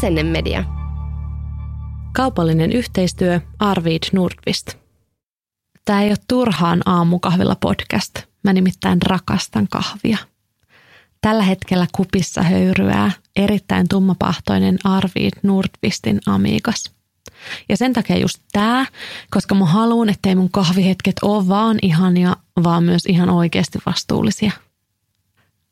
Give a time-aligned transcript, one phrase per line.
[0.00, 0.64] Asennemedia.
[2.12, 4.74] Kaupallinen yhteistyö Arvid Nordqvist.
[5.84, 8.14] Tämä ei ole turhaan aamukahvilla podcast.
[8.44, 10.18] Mä nimittäin rakastan kahvia.
[11.20, 16.90] Tällä hetkellä kupissa höyryää erittäin tummapahtoinen Arvid Nordqvistin Amigas.
[17.68, 18.86] Ja sen takia just tämä,
[19.30, 24.52] koska mä haluan, ettei mun kahvihetket ole vaan ihania, vaan myös ihan oikeasti vastuullisia–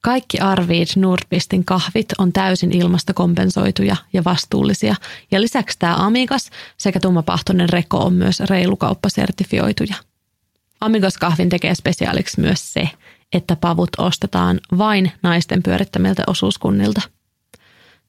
[0.09, 4.95] kaikki Arvid Nordqvistin kahvit on täysin ilmastokompensoituja ja vastuullisia.
[5.31, 9.95] Ja lisäksi tämä Amigas sekä tummapahtoinen Reko on myös reilukauppasertifioituja.
[10.81, 12.89] Amigas-kahvin tekee spesiaaliksi myös se,
[13.33, 17.01] että pavut ostetaan vain naisten pyörittämiltä osuuskunnilta.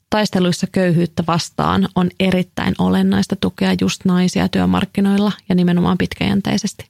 [0.10, 6.90] Taisteluissa köyhyyttä vastaan on erittäin olennaista tukea just naisia työmarkkinoilla ja nimenomaan pitkäjänteisesti.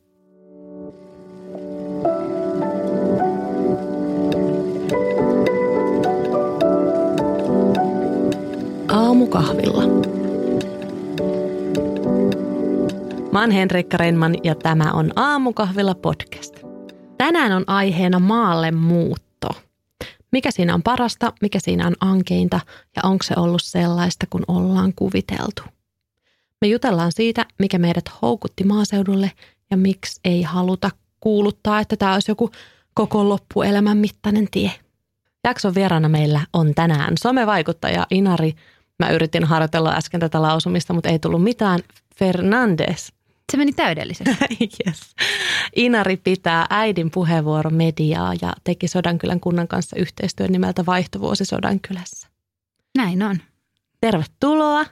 [9.25, 9.83] Aamukahvilla.
[13.33, 16.55] Mä oon Henrikka Reinman ja tämä on Aamukahvilla podcast.
[17.19, 19.49] Tänään on aiheena maalle muutto.
[20.33, 22.61] Mikä siinä on parasta, mikä siinä on ankeinta
[22.97, 25.63] ja onko se ollut sellaista, kun ollaan kuviteltu.
[26.61, 29.33] Me jutellaan siitä, mikä meidät houkutti maaseudulle
[29.71, 32.51] ja miksi ei haluta kuuluttaa, että tämä olisi joku
[32.95, 34.71] koko loppuelämän mittainen tie.
[35.45, 38.55] Jakson vieraana meillä on tänään somevaikuttaja Inari
[38.99, 41.81] Mä yritin harjoitella äsken tätä lausumista, mutta ei tullut mitään.
[42.17, 43.13] Fernandes.
[43.53, 44.57] Se meni täydellisesti.
[44.87, 45.15] yes.
[45.77, 52.29] Inari pitää äidin puheenvuoro mediaa ja teki Sodankylän kunnan kanssa yhteistyön nimeltä Vaihtovuosi Sodankylässä.
[52.99, 53.37] Näin on.
[54.01, 54.87] Tervetuloa.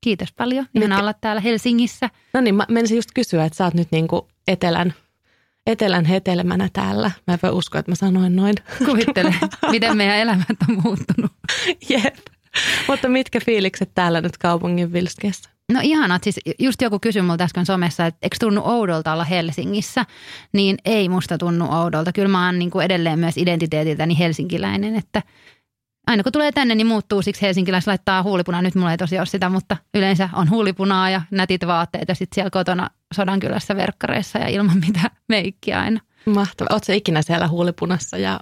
[0.00, 0.66] Kiitos paljon.
[0.74, 1.02] Ihana Mitkä...
[1.02, 2.10] olla täällä Helsingissä.
[2.34, 4.94] No niin, mä menisin just kysyä, että sä oot nyt niin kuin etelän,
[5.66, 7.10] etelän hetelmänä täällä.
[7.26, 8.54] Mä en voi uskoa, että mä sanoin noin.
[8.86, 9.34] Kuvittele,
[9.70, 11.32] miten meidän elämät on muuttunut.
[11.88, 12.16] Jep.
[12.88, 15.50] Mutta mitkä fiilikset täällä nyt kaupungin vilskeessä?
[15.72, 20.06] No ihanat, siis just joku kysyi multa äsken somessa, että eikö tunnu oudolta olla Helsingissä,
[20.52, 22.12] niin ei musta tunnu oudolta.
[22.12, 25.22] Kyllä mä oon niin kuin edelleen myös identiteetiltäni helsinkiläinen, että
[26.06, 28.62] aina kun tulee tänne, niin muuttuu siksi helsinkiläis laittaa huulipunaa.
[28.62, 32.34] Nyt mulla ei tosiaan ole sitä, mutta yleensä on huulipunaa ja nätit vaatteet ja sitten
[32.34, 36.00] siellä kotona Sodankylässä verkkareissa ja ilman mitä meikkiä aina.
[36.26, 36.74] Mahtavaa.
[36.74, 38.40] Oletko ikinä siellä huulipunassa ja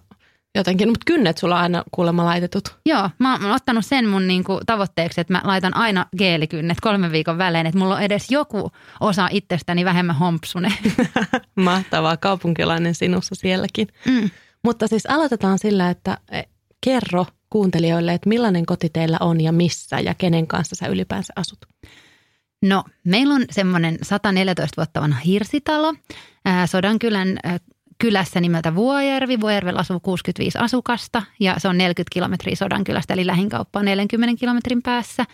[0.57, 2.77] jotenkin, mutta kynnet sulla on aina kuulemma laitetut.
[2.87, 7.39] Joo, mä oon ottanut sen mun niinku tavoitteeksi, että mä laitan aina geelikynnet kolmen viikon
[7.39, 10.73] välein, että mulla on edes joku osa itsestäni vähemmän hompsune.
[11.57, 13.89] Mahtavaa, kaupunkilainen sinussa sielläkin.
[14.07, 14.31] Mm.
[14.65, 16.43] Mutta siis aloitetaan sillä, että e,
[16.85, 21.59] kerro kuuntelijoille, että millainen koti teillä on ja missä ja kenen kanssa sä ylipäänsä asut.
[22.63, 25.95] No, meillä on semmoinen 114 vuotta vanha hirsitalo
[26.67, 27.39] Sodankylän
[27.99, 29.41] kylässä nimeltä Vuojärvi.
[29.41, 34.83] Vuojärvellä asuu 65 asukasta ja se on 40 kilometriä Sodankylästä, eli lähinkauppa on 40 kilometrin
[34.83, 35.25] päässä.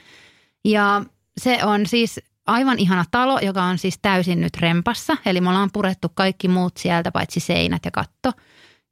[0.65, 1.05] Ja
[1.41, 5.17] se on siis aivan ihana talo, joka on siis täysin nyt rempassa.
[5.27, 8.33] Eli me ollaan purettu kaikki muut sieltä, paitsi seinät ja katto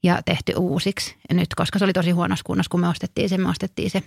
[0.02, 1.16] ja tehty uusiksi.
[1.28, 4.02] Ja nyt, koska se oli tosi huonossa kunnossa, kun me ostettiin se, me ostettiin se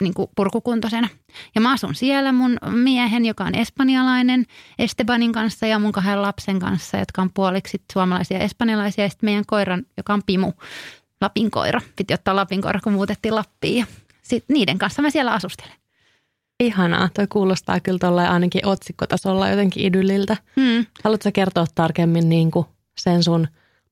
[0.00, 1.08] niin kuin purkukuntoisena.
[1.54, 4.46] Ja mä asun siellä mun miehen, joka on espanjalainen,
[4.78, 9.04] Estebanin kanssa ja mun kahden lapsen kanssa, jotka on puoliksi suomalaisia ja espanjalaisia.
[9.04, 10.52] Ja sitten meidän koiran, joka on Pimu,
[11.20, 11.80] Lapin koira.
[11.96, 13.78] Piti ottaa Lapin koira, kun muutettiin Lappiin.
[13.78, 13.86] Ja
[14.22, 15.78] sit niiden kanssa mä siellä asustelen.
[16.60, 17.08] Ihanaa.
[17.14, 20.36] Toi kuulostaa kyllä tuolla ainakin otsikkotasolla jotenkin idylliltä.
[20.56, 20.86] Hmm.
[21.04, 22.66] Haluatko kertoa tarkemmin niin kuin
[22.98, 23.48] sen sun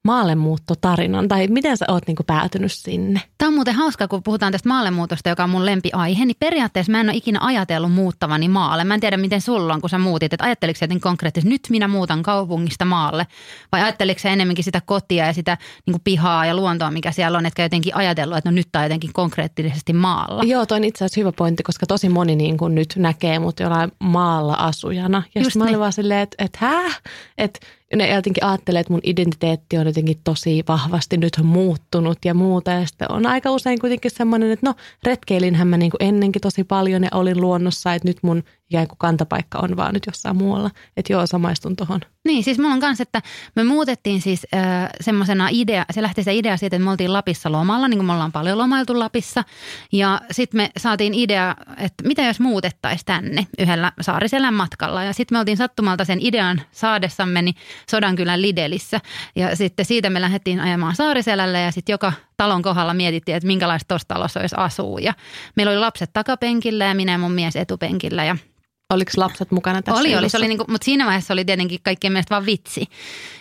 [0.06, 3.20] maallemuuttotarinan, tai miten sä oot niinku päätynyt sinne?
[3.38, 7.00] Tämä on muuten hauska, kun puhutaan tästä maallemuutosta, joka on mun lempiaihe, niin periaatteessa mä
[7.00, 8.84] en ole ikinä ajatellut muuttavani maalle.
[8.84, 11.88] Mä en tiedä, miten sulla on, kun sä muutit, että ajatteliko sä konkreettisesti, nyt minä
[11.88, 13.26] muutan kaupungista maalle,
[13.72, 17.46] vai ajatteliko sä enemmänkin sitä kotia ja sitä niin pihaa ja luontoa, mikä siellä on,
[17.46, 20.42] etkä jotenkin ajatellut, että no nyt tämä jotenkin konkreettisesti maalla.
[20.44, 23.60] Joo, toi on itse asiassa hyvä pointti, koska tosi moni niin kuin nyt näkee mut
[23.60, 25.22] jollain maalla asujana.
[25.34, 25.80] Ja sitten mä olin niin.
[25.80, 26.90] vaan silleen, että, että hää?
[27.38, 27.60] Että
[27.94, 32.70] ne jotenkin ajattelee, että mun identiteetti on jotenkin tosi vahvasti nyt muuttunut ja muuta.
[32.70, 36.64] Ja sitten on aika usein kuitenkin semmoinen, että no retkeilinhän mä niin kuin ennenkin tosi
[36.64, 40.70] paljon ja olin luonnossa, että nyt mun ikään kuin kantapaikka on vaan nyt jossain muualla.
[40.96, 42.00] Että joo, samaistun tuohon.
[42.24, 43.22] Niin, siis mulla on kanssa, että
[43.56, 47.52] me muutettiin siis äh, semmoisena idea, se lähti se idea siitä, että me oltiin Lapissa
[47.52, 49.44] lomalla, niin kuin me ollaan paljon lomailtu Lapissa.
[49.92, 55.02] Ja sitten me saatiin idea, että mitä jos muutettaisiin tänne yhdellä Saariselän matkalla.
[55.02, 57.56] Ja sitten me oltiin sattumalta sen idean saadessamme niin
[57.90, 59.00] Sodankylän Lidelissä.
[59.36, 63.88] Ja sitten siitä me lähdettiin ajamaan Saariselälle ja sitten joka talon kohdalla mietittiin, että minkälaista
[63.88, 65.00] tuossa talossa olisi asua.
[65.00, 65.14] Ja
[65.56, 68.36] meillä oli lapset takapenkillä ja minä ja mun mies etupenkillä ja–
[68.90, 70.00] Oliko lapset mukana tässä?
[70.00, 70.28] Oli, oli.
[70.28, 72.84] Se oli niinku, mutta siinä vaiheessa oli tietenkin kaikkien mielestä vaan vitsi.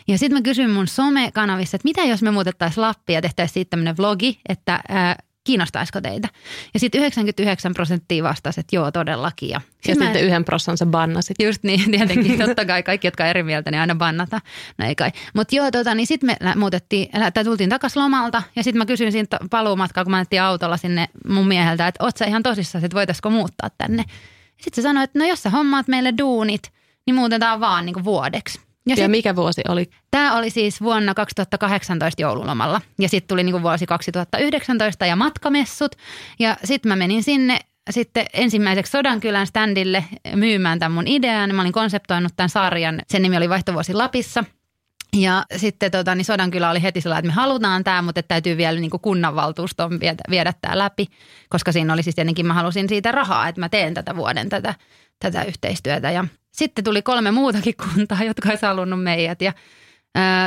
[0.08, 3.70] Ja sitten mä kysyin mun some-kanavissa, että mitä jos me muutettaisiin Lappia ja tehtäisiin siitä
[3.70, 6.28] tämmöinen vlogi, että ää, kiinnostaisiko teitä.
[6.74, 9.50] Ja sitten 99 prosenttia vastasi, että joo todellakin.
[9.50, 11.36] Ja, ja sitten yhden prosentin bannasit.
[11.44, 12.40] Just niin, tietenkin.
[12.40, 14.42] Totta kai kaikki, jotka on eri mieltä, niin aina bannata.
[14.78, 15.12] No ei kai.
[15.34, 18.44] Mutta joo, tota, niin sitten me muutettiin, tai tultiin takaisin lomalta.
[18.56, 22.26] Ja sitten mä kysyin siinä paluumatkaa, kun mä autolla sinne mun mieheltä, että oot sä
[22.26, 24.04] ihan tosissaan, että voitaisiko muuttaa tänne.
[24.62, 26.72] Sitten se sanoi, että no jos sä hommaat meille duunit,
[27.06, 28.60] niin muutetaan vaan niin kuin vuodeksi.
[28.88, 29.90] Ja, ja sit, mikä vuosi oli?
[30.12, 32.82] Tämä oli siis vuonna 2018 joululomalla.
[33.00, 35.96] Ja sitten tuli niin vuosi 2019 ja matkamessut.
[36.40, 37.60] Ja sitten mä menin sinne
[37.90, 40.04] sitten ensimmäiseksi Sodankylän standille
[40.36, 41.56] myymään tämän mun idean.
[41.56, 43.02] Mä olin konseptoinut tämän sarjan.
[43.08, 44.44] Sen nimi oli Vaihtovuosi Lapissa.
[45.16, 48.80] Ja sitten tota, niin Sodankylä oli heti sellainen, että me halutaan tämä, mutta täytyy vielä
[48.80, 51.08] niin kunnanvaltuuston viedä, viedä tämä läpi,
[51.50, 54.76] koska siinä oli siis tietenkin, mä halusin siitä rahaa, että mä teen tätä vuoden tätä,
[55.20, 56.12] tätä yhteistyötä.
[56.12, 59.54] Ja sitten tuli kolme muutakin kuntaa, jotka olisi halunnut meidät ja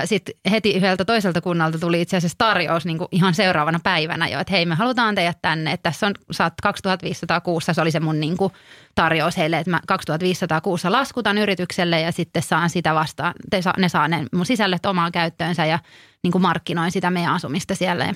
[0.05, 4.41] sitten heti yhdeltä toiselta kunnalta tuli itse asiassa tarjous niin kuin ihan seuraavana päivänä jo,
[4.41, 8.01] että hei me halutaan teidät tänne, että tässä on, saat 2500 kuussa, se oli se
[8.01, 8.53] mun niin kuin
[8.95, 13.75] tarjous heille, että mä 2500 kuussa laskutan yritykselle ja sitten saan sitä vastaan, te saa,
[13.79, 15.79] ne saa ne mun sisällöt omaan käyttöönsä ja
[16.23, 18.15] niin kuin markkinoin sitä meidän asumista siellä.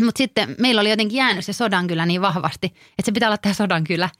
[0.00, 3.52] Mutta sitten meillä oli jotenkin jäänyt se Sodankylä niin vahvasti, että se pitää olla tämä
[3.52, 4.10] Sodankylä–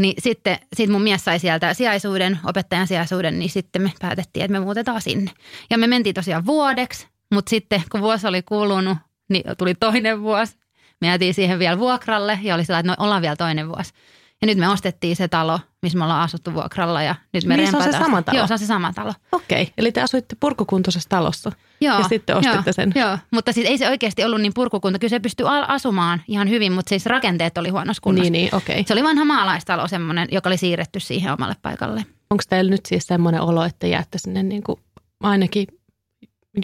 [0.00, 4.52] niin sitten sit mun mies sai sieltä sijaisuuden, opettajan sijaisuuden, niin sitten me päätettiin, että
[4.52, 5.30] me muutetaan sinne.
[5.70, 8.98] Ja me mentiin tosiaan vuodeksi, mutta sitten kun vuosi oli kulunut,
[9.28, 10.56] niin tuli toinen vuosi.
[11.00, 13.92] Me jäätiin siihen vielä vuokralle ja oli sellainen, että no ollaan vielä toinen vuosi.
[14.40, 17.70] Ja nyt me ostettiin se talo, missä me ollaan asuttu vuokralla ja nyt me niin
[17.70, 18.38] se on se sama talo?
[18.38, 19.12] Joo, se on se sama talo.
[19.32, 19.72] Okei, okay.
[19.78, 22.92] eli te asuitte purkukuntoisessa talossa joo, ja sitten ostitte joo, sen.
[22.94, 24.98] Joo, mutta siis ei se oikeasti ollut niin purkukunta.
[24.98, 28.30] Kyllä se pystyi asumaan ihan hyvin, mutta siis rakenteet oli huonossa kunnossa.
[28.30, 28.74] Niin, niin, okei.
[28.74, 28.84] Okay.
[28.86, 32.06] Se oli vanha maalaistalo semmoinen, joka oli siirretty siihen omalle paikalle.
[32.30, 34.80] Onko teillä nyt siis semmoinen olo, että jäätte sinne niin kuin
[35.22, 35.66] ainakin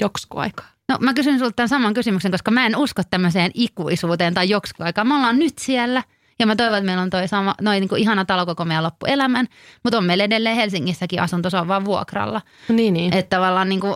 [0.00, 0.66] joksiku aikaa?
[0.88, 4.82] No mä kysyn sulta tämän saman kysymyksen, koska mä en usko tämmöiseen ikuisuuteen tai joksiku
[4.82, 5.06] aikaan.
[5.08, 6.02] Me ollaan nyt siellä–
[6.42, 8.84] ja mä toivon, että meillä on toi sama, noin niin kuin ihana talo koko meidän
[8.84, 9.46] loppuelämän.
[9.82, 12.40] Mutta on meillä edelleen Helsingissäkin asunto, se on vaan vuokralla.
[12.68, 13.14] Niin, niin.
[13.14, 13.94] Että tavallaan niin kuin,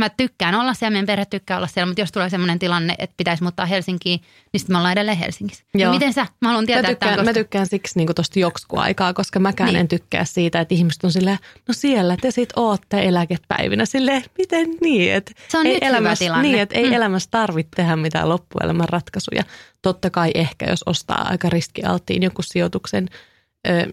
[0.00, 3.14] mä tykkään olla siellä, meidän perhe tykkää olla siellä, mutta jos tulee sellainen tilanne, että
[3.16, 4.20] pitäisi muuttaa Helsinkiin,
[4.52, 5.64] niin sitten me ollaan edelleen Helsingissä.
[5.74, 5.82] Joo.
[5.82, 6.26] Ja miten sä?
[6.40, 7.24] Mä haluan tietää, mä tykkään, koska...
[7.24, 9.80] mä tykkään siksi niin tuosta jokskuaikaa, koska mäkään niin.
[9.80, 11.38] en tykkää siitä, että ihmiset on silleen,
[11.68, 13.86] no siellä te sit ootte eläkepäivinä.
[13.86, 15.12] Silleen, miten niin?
[15.12, 16.48] Et Se on ei nyt elämässä, hyvä tilanne.
[16.48, 16.92] Niin, että ei mm.
[16.92, 19.42] elämässä tarvitse tehdä mitään loppuelämän ratkaisuja.
[19.82, 23.08] Totta kai ehkä, jos ostaa aika riskialttiin jonkun sijoituksen–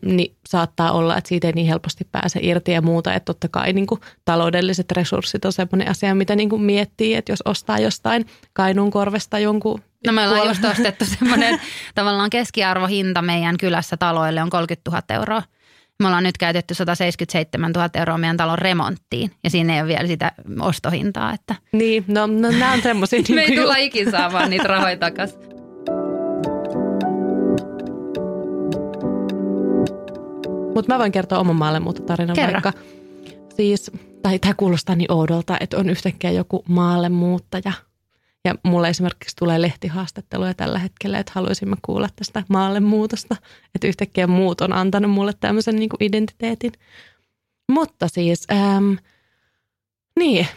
[0.06, 3.14] niin saattaa olla, että siitä ei niin helposti pääse irti ja muuta.
[3.14, 7.32] Että totta kai niin kuin taloudelliset resurssit on sellainen asia, mitä niin kuin miettii, että
[7.32, 11.62] jos ostaa jostain Kainuun korvesta jonkun No me ollaan just ostettu semmoinen
[11.96, 15.44] tavallaan keskiarvohinta meidän kylässä taloille on 30 000 euroa.
[16.00, 20.08] Me ollaan nyt käytetty 177 000 euroa meidän talon remonttiin ja siinä ei ole vielä
[20.08, 21.34] sitä ostohintaa.
[21.34, 21.56] Että.
[21.72, 23.22] Niin, no, no nämä on semmoisia.
[23.36, 25.40] me ei tulla ikin saamaan niitä rahoja takaisin.
[30.78, 32.54] Mutta mä voin kertoa oman maallemuuttotarinan Kerro.
[32.54, 32.74] vaikka.
[33.56, 33.92] Siis,
[34.22, 37.72] tai tämä kuulostaa niin oudolta, että on yhtäkkiä joku maallemuuttaja.
[38.46, 43.36] Ja mulle esimerkiksi tulee lehtihaastatteluja tällä hetkellä, että haluaisin mä kuulla tästä maallemuutosta.
[43.76, 46.72] Että yhtäkkiä muut on antanut mulle tämmöisen niin kuin identiteetin.
[47.72, 48.94] Mutta siis, ähm,
[50.20, 50.48] niin,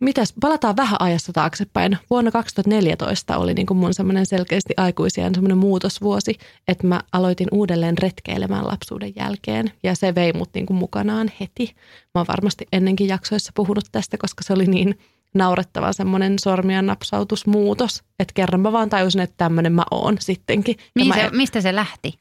[0.00, 1.98] Mitäs, palataan vähän ajassa taaksepäin.
[2.10, 6.38] Vuonna 2014 oli niin kuin mun semmoinen selkeästi aikuisien semmoinen muutosvuosi,
[6.68, 11.74] että mä aloitin uudelleen retkeilemään lapsuuden jälkeen ja se vei mut niin kuin mukanaan heti.
[12.14, 14.98] Mä oon varmasti ennenkin jaksoissa puhunut tästä, koska se oli niin
[15.34, 18.02] naurettava semmoinen sormien napsautusmuutos.
[18.18, 20.76] Että kerran mä vaan tajusin, että tämmöinen mä oon sittenkin.
[20.94, 22.18] Mihin mä, se, mistä se lähti?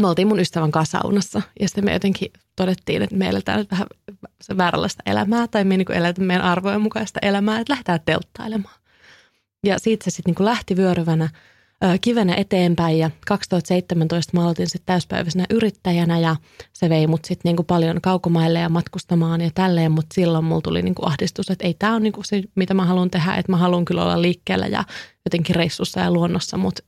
[0.00, 3.86] Me oltiin mun ystävän kanssa saunassa ja sitten me jotenkin todettiin, että me eletään vähän
[4.56, 8.80] vääränlaista elämää tai me niin eletään meidän arvojen mukaista elämää, että lähdetään telttailemaan.
[9.66, 11.28] Ja siitä se sitten niin lähti vyöryvänä
[12.00, 16.36] kivenä eteenpäin ja 2017 mä aloitin sitten täyspäiväisenä yrittäjänä ja
[16.72, 20.82] se vei mut sitten niin paljon kaukomaille ja matkustamaan ja tälleen, mutta silloin mulla tuli
[20.82, 23.84] niin ahdistus, että ei tämä ole niin se, mitä mä haluan tehdä, että mä haluan
[23.84, 24.84] kyllä olla liikkeellä ja
[25.24, 26.82] jotenkin reissussa ja luonnossa, mutta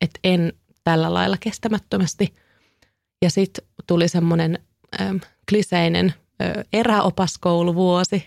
[0.00, 0.52] et en
[0.84, 2.34] tällä lailla kestämättömästi.
[3.22, 4.58] Ja sitten tuli semmoinen
[5.48, 6.14] kliseinen
[6.72, 8.26] eräopaskouluvuosi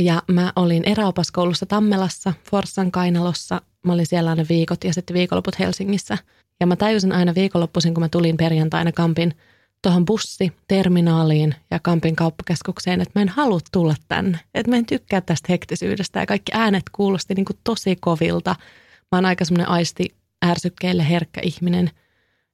[0.00, 3.62] ja mä olin eräopaskoulussa Tammelassa, Forssan kainalossa.
[3.84, 6.18] Mä olin siellä aina viikot ja sitten viikonloput Helsingissä.
[6.60, 9.34] Ja mä tajusin aina viikonloppuisin, kun mä tulin perjantaina Kampin
[9.82, 14.38] tuohon bussiterminaaliin ja Kampin kauppakeskukseen, että mä en halua tulla tänne.
[14.54, 18.56] Että mä en tykkää tästä hektisyydestä ja kaikki äänet kuulosti niin kuin tosi kovilta.
[19.12, 21.90] Mä oon aika semmoinen aisti ärsykkeille herkkä ihminen.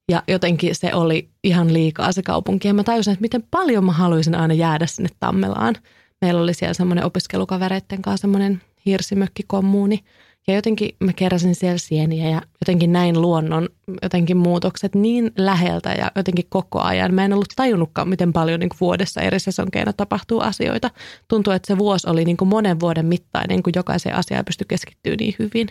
[0.09, 2.69] Ja jotenkin se oli ihan liikaa se kaupunki.
[2.69, 5.75] Ja mä tajusin, että miten paljon mä haluaisin aina jäädä sinne Tammelaan–
[6.21, 10.05] meillä oli siellä semmoinen opiskelukavereiden kanssa semmoinen hirsimökkikommuuni.
[10.49, 13.69] Ja jotenkin mä keräsin siellä sieniä ja jotenkin näin luonnon
[14.03, 17.15] jotenkin muutokset niin läheltä ja jotenkin koko ajan.
[17.15, 20.91] Mä en ollut tajunnutkaan, miten paljon niin vuodessa eri sesonkeina tapahtuu asioita.
[21.29, 25.35] Tuntuu, että se vuosi oli niin monen vuoden mittainen, kun jokaiseen asiaan pystyi keskittyä niin
[25.39, 25.69] hyvin.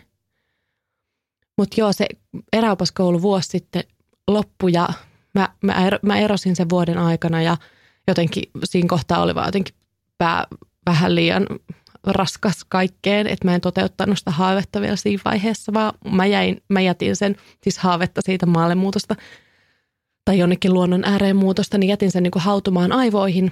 [1.57, 2.07] Mutta joo, se
[2.53, 3.83] eräopaskoulu sitten
[4.27, 4.89] loppui ja
[5.33, 7.57] mä, mä, mä erosin sen vuoden aikana ja
[8.07, 9.75] jotenkin siinä kohtaa oli vaan jotenkin
[10.17, 10.47] pää
[10.85, 11.47] vähän liian
[12.07, 16.81] raskas kaikkeen, että mä en toteuttanut sitä haavetta vielä siinä vaiheessa, vaan mä, jäin, mä
[16.81, 19.15] jätin sen, siis haavetta siitä maallemuutosta
[20.25, 23.51] tai jonnekin luonnon ääreen muutosta, niin jätin sen niin kuin hautumaan aivoihin,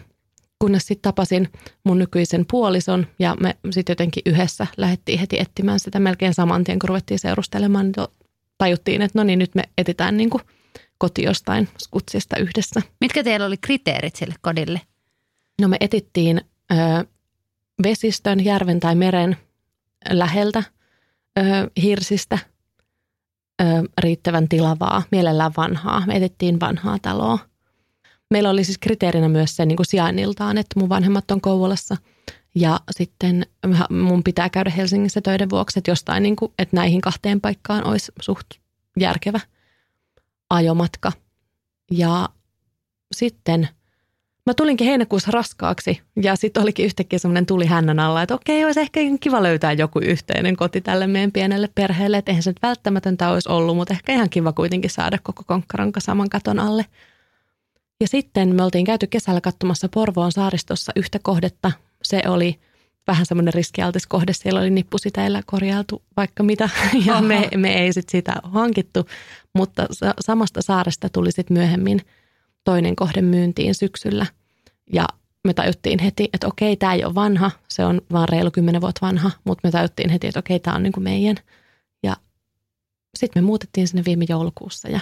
[0.60, 1.50] kunnes sitten tapasin
[1.84, 6.80] mun nykyisen puolison ja me sitten jotenkin yhdessä lähdettiin heti etsimään sitä melkein saman tien,
[6.80, 8.08] kun ruvettiin seurustelemaan, niin
[8.58, 10.44] tajuttiin, että no niin, nyt me etitään niin kuin
[10.98, 12.82] koti jostain skutsista yhdessä.
[13.02, 14.82] Mitkä teillä oli kriteerit sille kodille?
[15.62, 16.42] No me etittiin
[16.72, 16.76] ö,
[17.84, 19.38] vesistön, järven tai meren
[20.10, 20.64] läheltä
[21.40, 21.42] ö,
[21.82, 22.40] hirsistä
[23.62, 23.66] ö,
[23.98, 26.04] riittävän tilavaa, mielellään vanhaa.
[26.08, 27.40] Me etittiin vanhaa taloa.
[28.34, 31.98] Meillä oli siis kriteerinä myös se niin kuin sijainniltaan, että mun vanhemmat on Kouvolassa
[32.56, 33.46] ja sitten
[33.90, 38.12] mun pitää käydä Helsingissä töiden vuoksi, että jostain, niin kuin, että näihin kahteen paikkaan olisi
[38.22, 38.48] suht
[39.00, 39.40] järkevä
[40.50, 41.12] ajomatka.
[41.92, 42.30] Ja
[43.16, 43.68] sitten–
[44.46, 48.80] Mä tulinkin heinäkuussa raskaaksi ja sitten olikin yhtäkkiä semmoinen tuli hännän alla, että okei, olisi
[48.80, 52.18] ehkä kiva löytää joku yhteinen koti tälle meidän pienelle perheelle.
[52.18, 56.00] Että eihän se nyt välttämätöntä olisi ollut, mutta ehkä ihan kiva kuitenkin saada koko konkkaranka
[56.00, 56.86] saman katon alle.
[58.04, 61.72] Ja sitten me oltiin käyty kesällä katsomassa Porvoon saaristossa yhtä kohdetta.
[62.04, 62.60] Se oli
[63.08, 64.34] vähän semmoinen riskialtis kohde.
[64.34, 66.70] Siellä oli nippusiteillä korjailtu vaikka mitä
[67.06, 69.06] ja me, me ei sit sitä hankittu.
[69.54, 69.88] Mutta
[70.20, 72.02] samasta saaresta tuli sitten myöhemmin–
[72.64, 74.26] toinen kohde myyntiin syksyllä.
[74.94, 75.06] Ja
[75.44, 79.06] me tajuttiin heti, että okei, tämä ei ole vanha, se on vaan reilu kymmenen vuotta
[79.06, 81.36] vanha, mutta me tajuttiin heti, että okei, tämä on niin kuin meidän.
[82.04, 82.16] Ja
[83.18, 85.00] sitten me muutettiin sinne viime joulukuussa ja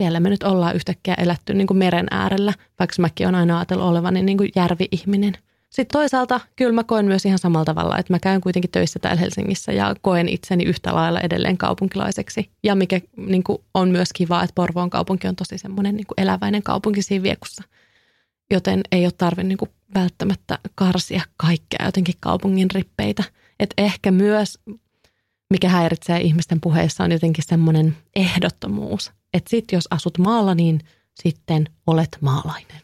[0.00, 3.86] siellä me nyt ollaan yhtäkkiä elätty niin kuin meren äärellä, vaikka mäkin on aina ajatellut
[3.86, 5.36] olevani niin kuin järvi-ihminen–
[5.70, 9.20] sitten toisaalta kyllä mä koen myös ihan samalla tavalla, että mä käyn kuitenkin töissä täällä
[9.20, 12.50] Helsingissä ja koen itseni yhtä lailla edelleen kaupunkilaiseksi.
[12.62, 16.62] Ja mikä niin kuin on myös kiva, että Porvoon kaupunki on tosi semmoinen niin eläväinen
[16.62, 17.62] kaupunki siinä viekussa.
[18.50, 23.24] Joten ei ole tarve niin kuin välttämättä karsia kaikkea jotenkin kaupungin rippeitä.
[23.60, 24.58] Että ehkä myös,
[25.50, 29.12] mikä häiritsee ihmisten puheissa, on jotenkin semmoinen ehdottomuus.
[29.34, 30.80] Että sitten jos asut maalla, niin
[31.14, 32.80] sitten olet maalainen.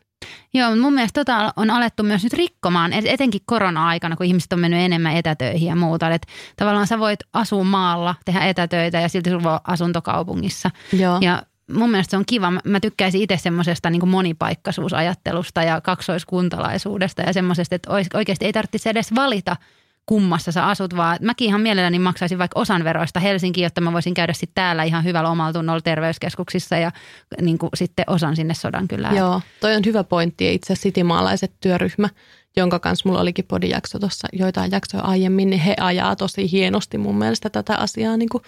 [0.55, 4.81] Joo, mun mielestä tota on alettu myös nyt rikkomaan, etenkin korona-aikana, kun ihmiset on mennyt
[4.81, 6.11] enemmän etätöihin ja muuta.
[6.11, 10.71] Että tavallaan sä voit asua maalla, tehdä etätöitä ja silti sulla on asuntokaupungissa.
[10.93, 11.19] Joo.
[11.21, 12.53] Ja mun mielestä se on kiva.
[12.65, 19.15] Mä tykkäisin itse semmoisesta niin monipaikkaisuusajattelusta ja kaksoiskuntalaisuudesta ja semmoisesta, että oikeasti ei tarvitse edes
[19.15, 19.57] valita–
[20.07, 24.15] kummassa sä asut, vaan mäkin ihan mielelläni maksaisin vaikka osan veroista Helsinkiin, jotta mä voisin
[24.15, 26.93] käydä sitten täällä ihan hyvällä omalla tunnolla terveyskeskuksissa ja
[27.41, 29.11] niin kuin sitten osan sinne sodan kyllä.
[29.17, 30.55] Joo, toi on hyvä pointti.
[30.55, 32.09] Itse asiassa Sitimaalaiset työryhmä,
[32.57, 37.19] jonka kanssa mulla olikin podijakso tuossa joitain jaksoja aiemmin, niin he ajaa tosi hienosti mun
[37.19, 38.43] mielestä tätä asiaa niin kuin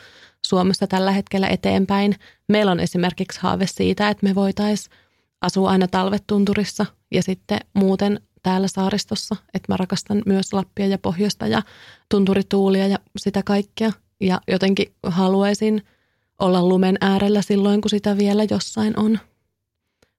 [0.46, 2.14] Suomessa tällä hetkellä eteenpäin.
[2.48, 4.96] Meillä on esimerkiksi haave siitä, että me voitaisiin
[5.40, 10.98] asua aina talvet tunturissa ja sitten muuten täällä saaristossa, että mä rakastan myös Lappia ja
[10.98, 11.62] pohjoista ja
[12.08, 13.92] tunturituulia ja sitä kaikkea.
[14.20, 15.82] Ja jotenkin haluaisin
[16.38, 19.18] olla lumen äärellä silloin, kun sitä vielä jossain on.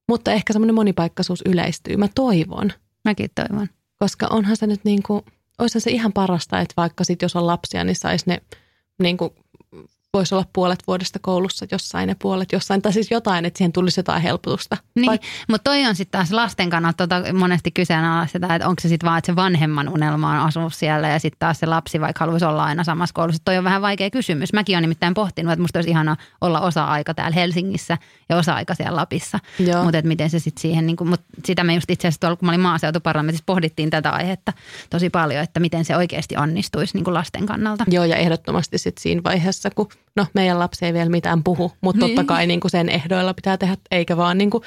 [0.08, 1.96] Mutta ehkä semmoinen monipaikkaisuus yleistyy.
[1.96, 2.72] Mä toivon.
[3.04, 3.68] Mäkin toivon.
[3.98, 5.22] Koska onhan se nyt niin kuin,
[5.68, 8.40] se ihan parasta, että vaikka sitten jos on lapsia, niin saisi ne
[9.02, 9.30] niin kuin
[10.14, 14.00] voisi olla puolet vuodesta koulussa jossain ja puolet jossain, tai siis jotain, että siihen tulisi
[14.00, 14.76] jotain helpotusta.
[14.94, 18.88] Niin, Vaik- mutta toi on sitten taas lasten kannalta tota monesti kyseenalaista, että onko se
[18.88, 22.24] sitten vaan, että se vanhemman unelma on asua siellä ja sitten taas se lapsi vaikka
[22.24, 23.42] haluaisi olla aina samassa koulussa.
[23.44, 24.52] Toi on vähän vaikea kysymys.
[24.52, 27.98] Mäkin olen nimittäin pohtinut, että musta olisi ihana olla osa-aika täällä Helsingissä
[28.28, 29.38] ja osa-aika siellä Lapissa.
[29.84, 32.50] Mutta miten se sitten siihen, niin mut sitä me just itse asiassa tuolla, kun mä
[32.50, 34.52] olin maaseutuparlamentissa, pohdittiin tätä aihetta
[34.90, 37.84] tosi paljon, että miten se oikeasti onnistuisi niin lasten kannalta.
[37.88, 42.06] Joo, ja ehdottomasti sitten siinä vaiheessa, kun no meidän lapsi ei vielä mitään puhu, mutta
[42.06, 42.16] niin.
[42.16, 44.64] totta kai niin kuin sen ehdoilla pitää tehdä, eikä vaan niin kuin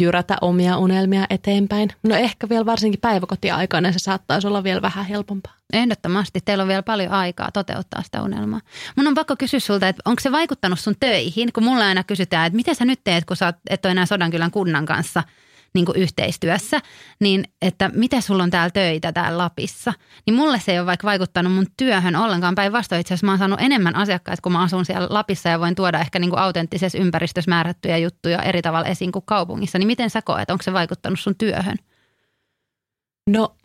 [0.00, 1.88] jyrätä omia unelmia eteenpäin.
[2.02, 5.54] No ehkä vielä varsinkin päiväkotiaikana se saattaisi olla vielä vähän helpompaa.
[5.72, 6.40] Ehdottomasti.
[6.44, 8.60] Teillä on vielä paljon aikaa toteuttaa sitä unelmaa.
[8.96, 11.52] Mun on pakko kysyä sulta, että onko se vaikuttanut sun töihin?
[11.52, 14.50] Kun mulla aina kysytään, että miten sä nyt teet, kun sä et ole enää Sodankylän
[14.50, 15.22] kunnan kanssa–
[15.74, 16.80] niin kuin yhteistyössä,
[17.20, 19.92] niin että mitä sulla on täällä töitä täällä Lapissa.
[20.26, 22.54] Niin mulle se ei ole vaikka vaikuttanut mun työhön ollenkaan.
[22.54, 25.74] Päinvastoin itse asiassa mä oon saanut enemmän asiakkaita, kun mä asun siellä Lapissa ja voin
[25.74, 29.78] tuoda ehkä niin kuin autenttisessa ympäristössä määrättyjä juttuja eri tavalla esiin kuin kaupungissa.
[29.78, 31.76] Niin miten sä koet, onko se vaikuttanut sun työhön?
[33.30, 33.56] No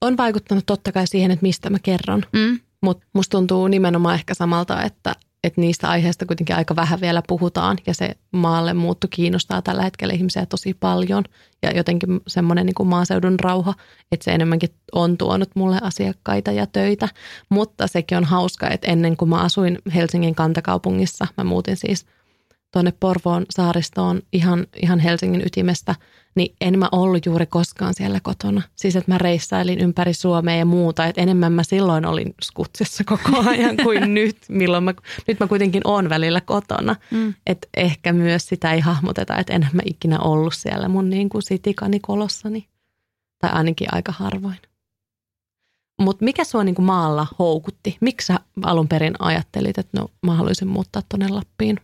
[0.00, 2.22] on vaikuttanut totta kai siihen, että mistä mä kerron.
[2.32, 2.60] Mm.
[2.82, 7.76] Mutta musta tuntuu nimenomaan ehkä samalta, että että niistä aiheista kuitenkin aika vähän vielä puhutaan
[7.86, 11.24] ja se maalle muuttu kiinnostaa tällä hetkellä ihmisiä tosi paljon
[11.62, 13.74] ja jotenkin semmoinen niin maaseudun rauha,
[14.12, 17.08] että se enemmänkin on tuonut mulle asiakkaita ja töitä,
[17.48, 22.06] mutta sekin on hauska, että ennen kuin mä asuin Helsingin kantakaupungissa, mä muutin siis–
[22.72, 25.94] tuonne Porvoon saaristoon ihan, ihan Helsingin ytimestä,
[26.34, 28.62] niin en mä ollut juuri koskaan siellä kotona.
[28.76, 33.42] Siis että mä reissailin ympäri Suomea ja muuta, että enemmän mä silloin olin skutsissa koko
[33.50, 34.94] ajan kuin nyt, milloin mä,
[35.28, 36.96] nyt mä kuitenkin on välillä kotona.
[37.10, 37.34] Mm.
[37.46, 41.42] Että ehkä myös sitä ei hahmoteta, että enhän mä ikinä ollut siellä mun niin kuin
[41.42, 42.68] sitikani kolossani.
[43.38, 44.58] Tai ainakin aika harvoin.
[46.00, 47.96] Mutta mikä sua niin kuin maalla houkutti?
[48.00, 51.80] Miksi sä alun perin ajattelit, että no mä haluaisin muuttaa tuonne Lappiin?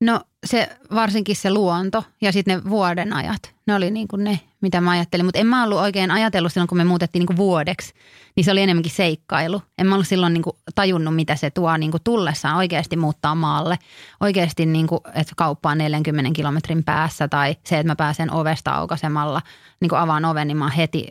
[0.00, 3.54] No se varsinkin se luonto ja sitten ne vuodenajat.
[3.66, 5.26] Ne oli niin kuin ne, mitä mä ajattelin.
[5.26, 7.94] Mutta en mä ollut oikein ajatellut silloin, kun me muutettiin niin kuin vuodeksi.
[8.36, 9.62] Niin se oli enemmänkin seikkailu.
[9.78, 13.34] En mä ollut silloin niin kuin tajunnut, mitä se tuo niin kuin tullessaan oikeasti muuttaa
[13.34, 13.78] maalle.
[14.20, 19.42] Oikeasti, niin kuin, että kauppaa 40 kilometrin päässä tai se, että mä pääsen ovesta aukaisemalla.
[19.80, 21.06] Niin kuin avaan oven, niin mä oon heti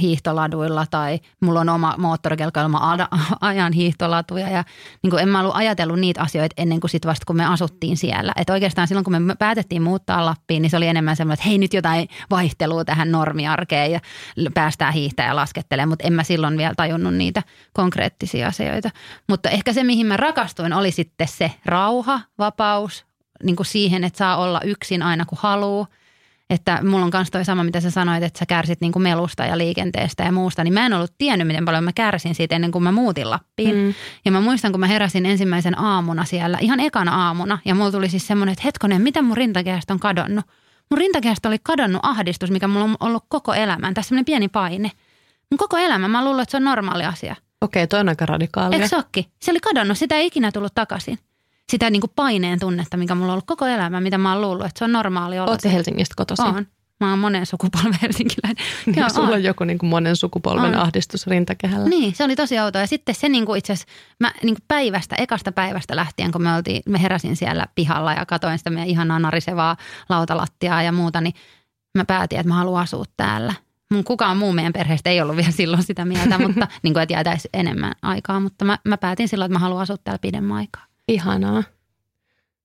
[0.00, 3.08] hiihtoladuilla tai mulla on oma moottorikelkka, jolla mä
[3.40, 4.48] ajan hiihtolatuja.
[4.48, 4.64] Ja
[5.02, 7.96] niin kuin en mä ollut ajatellut niitä asioita ennen kuin sitten vasta, kun me asuttiin
[7.96, 8.32] siellä.
[8.36, 11.58] Että oikeastaan silloin, kun me päätettiin muuttaa Lappiin, niin se oli enemmän semmoinen, että hei
[11.58, 14.00] nyt jotain vaihtelua tähän normiarkeen ja
[14.54, 18.90] päästään hiihtää ja laskettelemaan, mutta en mä silloin vielä tajunnut niitä konkreettisia asioita.
[19.28, 23.06] Mutta ehkä se, mihin mä rakastuin, oli sitten se rauha, vapaus,
[23.42, 25.86] niin kuin siihen, että saa olla yksin aina kun haluaa–
[26.50, 29.44] että mulla on myös toi sama, mitä sä sanoit, että sä kärsit niin kuin melusta
[29.44, 32.70] ja liikenteestä ja muusta, niin mä en ollut tiennyt, miten paljon mä kärsin siitä ennen
[32.70, 33.76] kuin mä muutin Lappiin.
[33.76, 33.94] Mm.
[34.24, 38.08] Ja mä muistan, kun mä heräsin ensimmäisen aamuna siellä, ihan ekana aamuna, ja mulla tuli
[38.08, 40.44] siis semmoinen, että hetkonen, mitä mun rintakehästä on kadonnut?
[40.90, 43.94] Mun rintakehästä oli kadonnut ahdistus, mikä mulla on ollut koko elämän.
[43.94, 44.90] Tässä semmoinen pieni paine.
[45.50, 47.36] Mun koko elämä, mä luulen, että se on normaali asia.
[47.60, 48.76] Okei, toi on aika radikaalia.
[48.76, 51.18] Eikö se Se oli kadonnut, sitä ei ikinä tullut takaisin
[51.70, 54.66] sitä niin kuin paineen tunnetta, mikä mulla on ollut koko elämä, mitä mä oon luullut,
[54.66, 55.50] että se on normaali olla.
[55.50, 56.46] Oletko Helsingistä kotoisin?
[56.46, 56.66] On.
[57.00, 58.64] Mä oon monen sukupolven helsinkiläinen.
[58.86, 60.80] Niin, Joo, sulla on joku niin kuin monen sukupolven on.
[60.80, 61.88] ahdistus rintakehällä.
[61.88, 62.80] Niin, se oli tosi outoa.
[62.80, 66.42] Ja sitten se niin kuin itse asiassa, mä niin kuin päivästä, ekasta päivästä lähtien, kun
[66.42, 69.76] me, oltiin, me heräsin siellä pihalla ja katoin sitä meidän ihanaa narisevaa
[70.08, 71.34] lautalattiaa ja muuta, niin
[71.94, 73.54] mä päätin, että mä haluan asua täällä.
[73.92, 77.12] Mun kukaan muu meidän perheestä ei ollut vielä silloin sitä mieltä, mutta niin kuin, että
[77.12, 78.40] jäätäisi enemmän aikaa.
[78.40, 80.84] Mutta mä, mä päätin silloin, että mä haluan asua täällä pidemmän aikaa.
[81.08, 81.62] Ihanaa.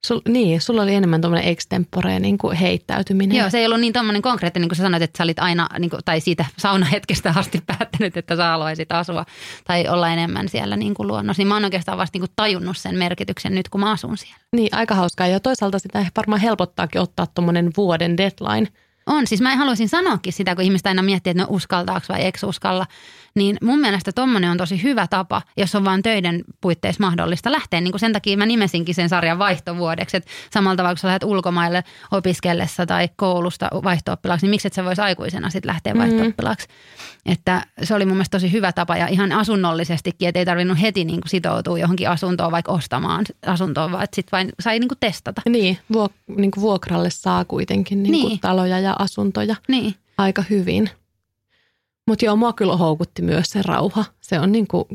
[0.06, 3.38] Sul, niin, sulla oli enemmän tuommoinen extempore niin kuin heittäytyminen.
[3.38, 5.70] Joo, se ei ollut niin tuommoinen konkreettinen, niin kuin sä sanoit, että sä olit aina,
[5.80, 9.26] niin kuin, tai siitä saunahetkestä asti päättänyt, että sä haluaisit asua
[9.68, 11.42] tai olla enemmän siellä niin kuin luonnossa.
[11.42, 14.40] Niin mä oon oikeastaan vasta niin kuin tajunnut sen merkityksen nyt, kun mä asun siellä.
[14.52, 15.28] Niin, aika hauskaa.
[15.28, 18.68] Ja toisaalta sitä varmaan helpottaakin ottaa tuommoinen vuoden deadline–
[19.06, 22.48] on, siis mä haluaisin sanoakin sitä, kun ihmistä aina miettii, että no uskaltaako vai eikö
[22.48, 22.86] uskalla.
[23.36, 27.82] Niin mun mielestä tommonen on tosi hyvä tapa, jos on vaan töiden puitteissa mahdollista lähteä.
[27.82, 31.24] Niin kuin sen takia mä nimesinkin sen sarjan vaihtovuodeksi, että samalla tavalla kun sä lähdet
[31.24, 36.34] ulkomaille opiskellessa tai koulusta vaihto niin miksi et sä vois aikuisena sitten lähteä vaihto mm.
[37.26, 41.06] Että se oli mun mielestä tosi hyvä tapa ja ihan asunnollisestikin, että ei tarvinnut heti
[41.06, 45.42] niin kuin sitoutua johonkin asuntoon vaikka ostamaan asuntoa, vaan sitten vain sai niin kuin testata.
[45.50, 48.40] Niin, vuok- niin kuin vuokralle saa kuitenkin niin kuin niin.
[48.40, 49.96] taloja ja asuntoja niin.
[50.18, 50.90] aika hyvin.
[52.12, 54.06] Mutta joo, mua kyllä houkutti myös se rauha.
[54.22, 54.86] Se on niin kuin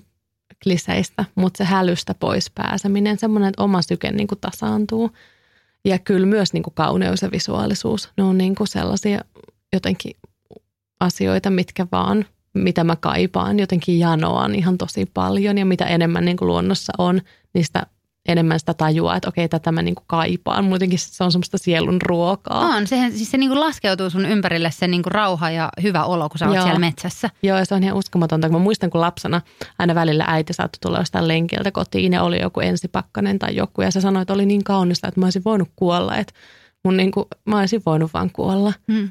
[0.63, 5.11] kliseistä, mutta se hälystä pois pääseminen, semmoinen, että oma syke niin kuin tasaantuu.
[5.85, 9.21] Ja kyllä myös niin kuin kauneus ja visuaalisuus, ne on niin kuin sellaisia
[9.73, 10.17] jotenkin
[11.01, 12.25] asioita, mitkä vaan
[12.55, 13.59] mitä mä kaipaan.
[13.59, 17.21] Jotenkin janoan ihan tosi paljon ja mitä enemmän niin kuin luonnossa on,
[17.63, 17.87] sitä
[18.29, 20.65] enemmän sitä tajua, että okei, tätä mä niin kuin kaipaan.
[20.65, 22.61] Muutenkin se on semmoista sielun ruokaa.
[22.61, 26.05] On, sehän, siis se niin kuin laskeutuu sun ympärille se niin kuin rauha ja hyvä
[26.05, 26.65] olo, kun sä oot Joo.
[26.65, 27.31] siellä metsässä.
[27.43, 28.49] Joo, ja se on ihan uskomatonta.
[28.49, 29.41] Kun mä muistan, kun lapsena
[29.79, 33.83] aina välillä äiti saattoi tulla jostain lenkiltä kotiin ja oli joku ensipakkanen tai joku.
[33.83, 36.17] Ja se sanoi, että oli niin kaunista, että mä olisin voinut kuolla.
[36.17, 36.33] Että
[36.85, 38.73] mun niin kuin, mä olisin voinut vaan kuolla.
[38.93, 39.11] Hmm.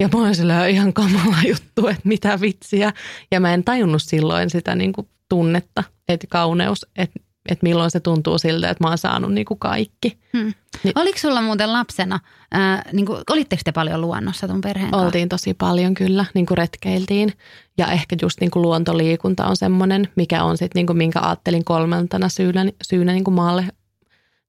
[0.00, 2.92] Ja mä olin sillä ihan kamala juttu, että mitä vitsiä.
[3.30, 8.00] Ja mä en tajunnut silloin sitä niin kuin tunnetta, että kauneus, että, että milloin se
[8.00, 10.18] tuntuu siltä, että mä oon saanut niin kuin kaikki.
[10.32, 10.52] Hmm.
[10.84, 12.20] Niin- Oliko sulla muuten lapsena,
[12.52, 15.06] ää, niin kuin, olitteko te paljon luonnossa sun perheen kanssa?
[15.06, 17.32] Oltiin tosi paljon kyllä, niin kuin retkeiltiin.
[17.78, 21.64] Ja ehkä just niin kuin luontoliikunta on semmoinen, mikä on sitten, niin kuin, minkä ajattelin
[21.64, 23.64] kolmantena syynä, syynä niin kuin maalle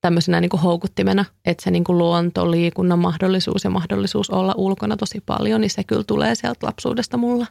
[0.01, 5.23] tämmöisenä niin kuin houkuttimena, että se niin kuin luontoliikunnan mahdollisuus ja mahdollisuus olla ulkona tosi
[5.25, 7.45] paljon, niin se kyllä tulee sieltä lapsuudesta mulla.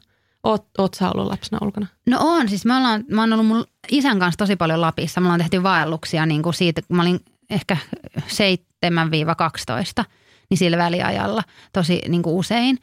[0.45, 1.87] Oot, oot sä ollut lapsena ulkona?
[2.07, 5.21] No on, siis mä, ollaan, mä oon ollut mun isän kanssa tosi paljon Lapissa.
[5.21, 7.77] Me ollaan tehty vaelluksia niin kuin siitä, kun mä olin ehkä
[8.19, 10.05] 7-12,
[10.53, 12.79] niin sillä väliajalla tosi niin kuin usein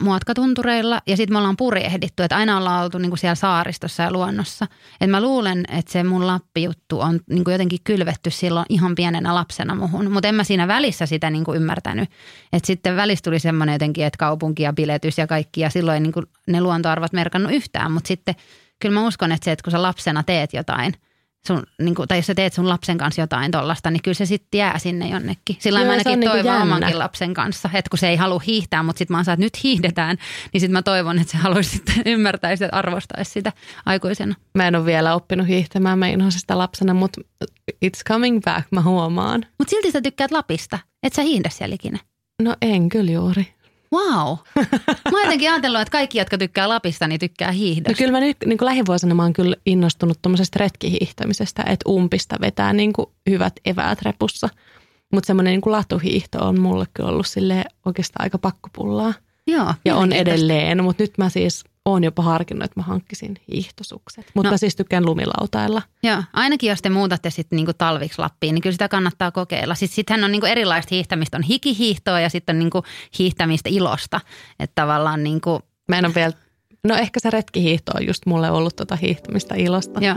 [0.00, 1.00] muotkatuntureilla.
[1.06, 4.66] Ja sitten me ollaan purjehdittu, että aina ollaan oltu niin kuin siellä saaristossa ja luonnossa.
[5.00, 9.34] Et mä luulen, että se mun Lappi-juttu on niin kuin jotenkin kylvetty silloin ihan pienenä
[9.34, 10.12] lapsena muhun.
[10.12, 12.10] Mutta en mä siinä välissä sitä niin kuin ymmärtänyt.
[12.52, 15.60] Että sitten välissä tuli semmoinen jotenkin, että kaupunki ja biletys ja kaikki.
[15.60, 17.92] Ja silloin niin kuin ne luontoarvot merkannut yhtään.
[17.92, 18.34] Mutta sitten
[18.80, 20.94] kyllä mä uskon, että se, että kun sä lapsena teet jotain–
[21.46, 24.26] sun, niin kuin, tai jos sä teet sun lapsen kanssa jotain tollasta, niin kyllä se
[24.26, 25.56] sitten jää sinne jonnekin.
[25.58, 26.62] Sillä Joo, mä ainakin niinku toivon jännä.
[26.62, 29.44] omankin lapsen kanssa, että kun se ei halua hiihtää, mutta sitten mä oon saa, että
[29.44, 30.16] nyt hiihdetään,
[30.52, 33.52] niin sitten mä toivon, että se haluaisi sitten ymmärtäisi ja arvostaisi sitä
[33.86, 34.34] aikuisena.
[34.54, 37.20] Mä en ole vielä oppinut hiihtämään, mä inhosin sitä lapsena, mutta
[37.84, 39.46] it's coming back, mä huomaan.
[39.58, 41.98] Mutta silti sä tykkäät Lapista, et sä hiihdä siellä ikinä.
[42.42, 43.54] No en kyllä juuri.
[43.94, 44.36] Wow.
[45.10, 47.98] Mä oon jotenkin ajatellut, että kaikki, jotka tykkää Lapista, niin tykkää No hiihdöstä.
[47.98, 52.72] kyllä mä nyt niin kuin lähivuosina mä oon kyllä innostunut tuommoisesta retkihiihtämisestä, että umpista vetää
[52.72, 54.48] niin kuin hyvät eväät repussa.
[55.12, 59.14] Mutta semmoinen niin kuin latuhiihto on mulle kyllä ollut sille oikeastaan aika pakkopullaa.
[59.46, 59.74] Joo.
[59.84, 64.26] Ja on edelleen, mutta nyt mä siis oon jopa harkinnut, että mä hankkisin hiihtosukset.
[64.34, 64.56] Mutta No.
[64.58, 65.82] siis tykkään lumilautailla.
[66.02, 69.74] Joo, ainakin jos te muutatte sitten niinku talviksi Lappiin, niin kyllä sitä kannattaa kokeilla.
[69.74, 72.82] Siis sittenhän on niinku erilaista hiihtämistä, on hikihiihtoa ja sitten on niinku
[73.18, 74.20] hiihtämistä ilosta.
[74.60, 76.32] Että tavallaan niinku, Mä en ole vielä,
[76.88, 80.00] no ehkä se retkihiihto on just mulle ollut tota hiihtämistä ilosta.
[80.04, 80.16] joo.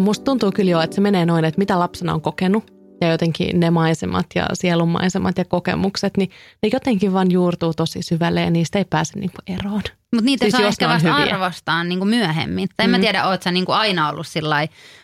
[0.00, 3.60] Musta tuntuu kyllä jo, että se menee noin, että mitä lapsena on kokenut ja jotenkin
[3.60, 6.30] ne maisemat ja sielun maisemat ja kokemukset, niin
[6.62, 9.82] ne jotenkin vaan juurtuu tosi syvälle ja niistä ei pääse niinku eroon.
[10.14, 11.34] Mutta niitä Siis saa ehkä vasta hyviä.
[11.34, 12.68] arvostaa niinku myöhemmin.
[12.76, 13.00] Tai en mä Mm.
[13.00, 14.56] tiedä, oot sä niinku aina ollut sillä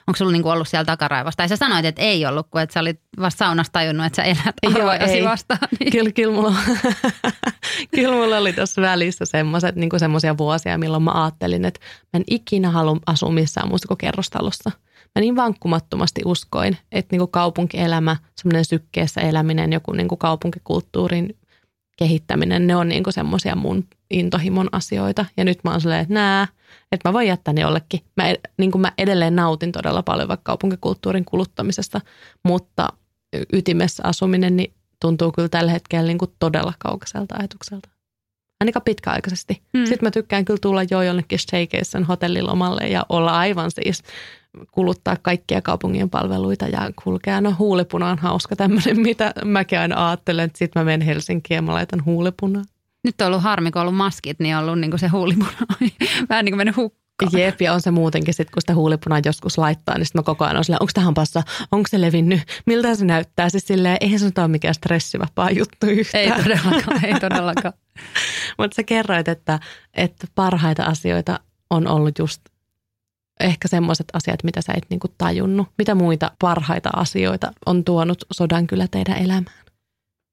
[0.06, 1.36] onko sulla niinku ollut siellä takaraivassa.
[1.36, 4.22] Tai sä sanoit, että ei ollut, kun että sä olit vasta saunassa tajunnut, että sä
[4.22, 5.58] elät arvojasi vastaan.
[5.80, 5.92] Niin.
[5.96, 6.54] Kyllä, kyllä, mulla,
[7.94, 11.80] kyllä mulla oli tuossa välissä semmoiset, niin semmoisia vuosia, milloin mä ajattelin, että
[12.12, 14.70] mä en ikinä halua asua missään muussa kuin kerrostalossa.
[15.14, 21.36] Mä niin vankkumattomasti uskoin, että niin kuin kaupunkielämä, semmoinen sykkeessä eläminen, joku niin kuin kaupunkikulttuurin
[21.98, 25.26] kehittäminen, ne on niin kuin semmoisia mun intohimon asioita.
[25.36, 26.48] Ja nyt mä oon silleen, että nää,
[26.92, 28.00] että mä voin jättää ne jollekin.
[28.16, 28.24] Mä,
[28.58, 32.00] niin kuin mä edelleen nautin todella paljon vaikka kaupunkikulttuurin kuluttamisesta,
[32.44, 32.88] mutta
[33.52, 37.88] ytimessä asuminen niin tuntuu kyllä tällä hetkellä niin kuin todella kaukaiselta ajatukselta.
[38.60, 39.62] Ainakaan pitkäaikaisesti.
[39.72, 39.84] Mm.
[39.84, 44.02] Sitten mä tykkään kyllä tulla jo jonnekin Staycation hotellilomalle ja olla aivan siis
[44.72, 47.40] kuluttaa kaikkia kaupungin palveluita ja kulkea.
[47.40, 51.62] No huulipuna on hauska tämmöinen, mitä mäkin aina ajattelen, että sitten mä menen Helsinkiin ja
[51.62, 52.62] mä laitan huulipunaa.
[53.04, 55.50] Nyt on ollut harmi, kun on ollut maskit, niin on ollut niinku se huulipuna
[56.28, 57.04] vähän niin kuin mennyt hukkaan.
[57.32, 60.44] Jep, ja on se muutenkin sitten, kun sitä huulipunaa joskus laittaa, niin sitten mä koko
[60.44, 63.48] ajan on silleen, onko tähän passa, onko se levinnyt, miltä se näyttää.
[63.48, 66.24] Siis silleen, eihän se nyt ole mikään stressivapaa juttu yhtään.
[66.24, 67.74] Ei todellakaan, ei todellakaan.
[68.58, 69.60] Mutta sä kerroit, että,
[69.94, 71.40] että parhaita asioita
[71.70, 72.40] on ollut just
[73.40, 75.68] ehkä semmoiset asiat, mitä sä et niinku tajunnut.
[75.78, 79.63] Mitä muita parhaita asioita on tuonut Sodankylä teidän elämään?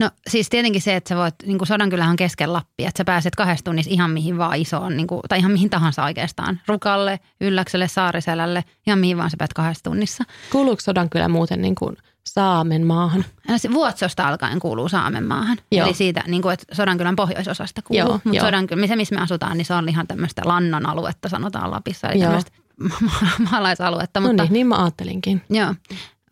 [0.01, 3.05] No siis tietenkin se, että sä voit, niin kuin Sodankylä on kesken Lappia, että sä
[3.05, 6.59] pääset kahdessa tunnissa ihan mihin vaan isoon, niin kuin, tai ihan mihin tahansa oikeastaan.
[6.67, 10.23] Rukalle, Ylläkselle, Saariselälle, ihan mihin vaan sä pääset kahdessa tunnissa.
[10.51, 13.25] Kuuluuko Sodankylä muuten niin kuin Saamen maahan?
[13.57, 15.57] Se Vuotsosta alkaen kuuluu Saamenmaahan.
[15.71, 15.87] Joo.
[15.87, 18.21] Eli siitä, niin kuin, että Sodankylän pohjoisosasta kuuluu.
[18.23, 18.41] Mutta.
[18.41, 22.09] Sodankylä, se missä me asutaan, niin se on ihan tämmöistä lannan aluetta, sanotaan Lapissa.
[22.09, 22.51] Eli tämmöistä
[23.01, 24.19] ma- maalaisaluetta.
[24.19, 25.41] No Mutta, niin, niin mä ajattelinkin.
[25.49, 25.75] Joo,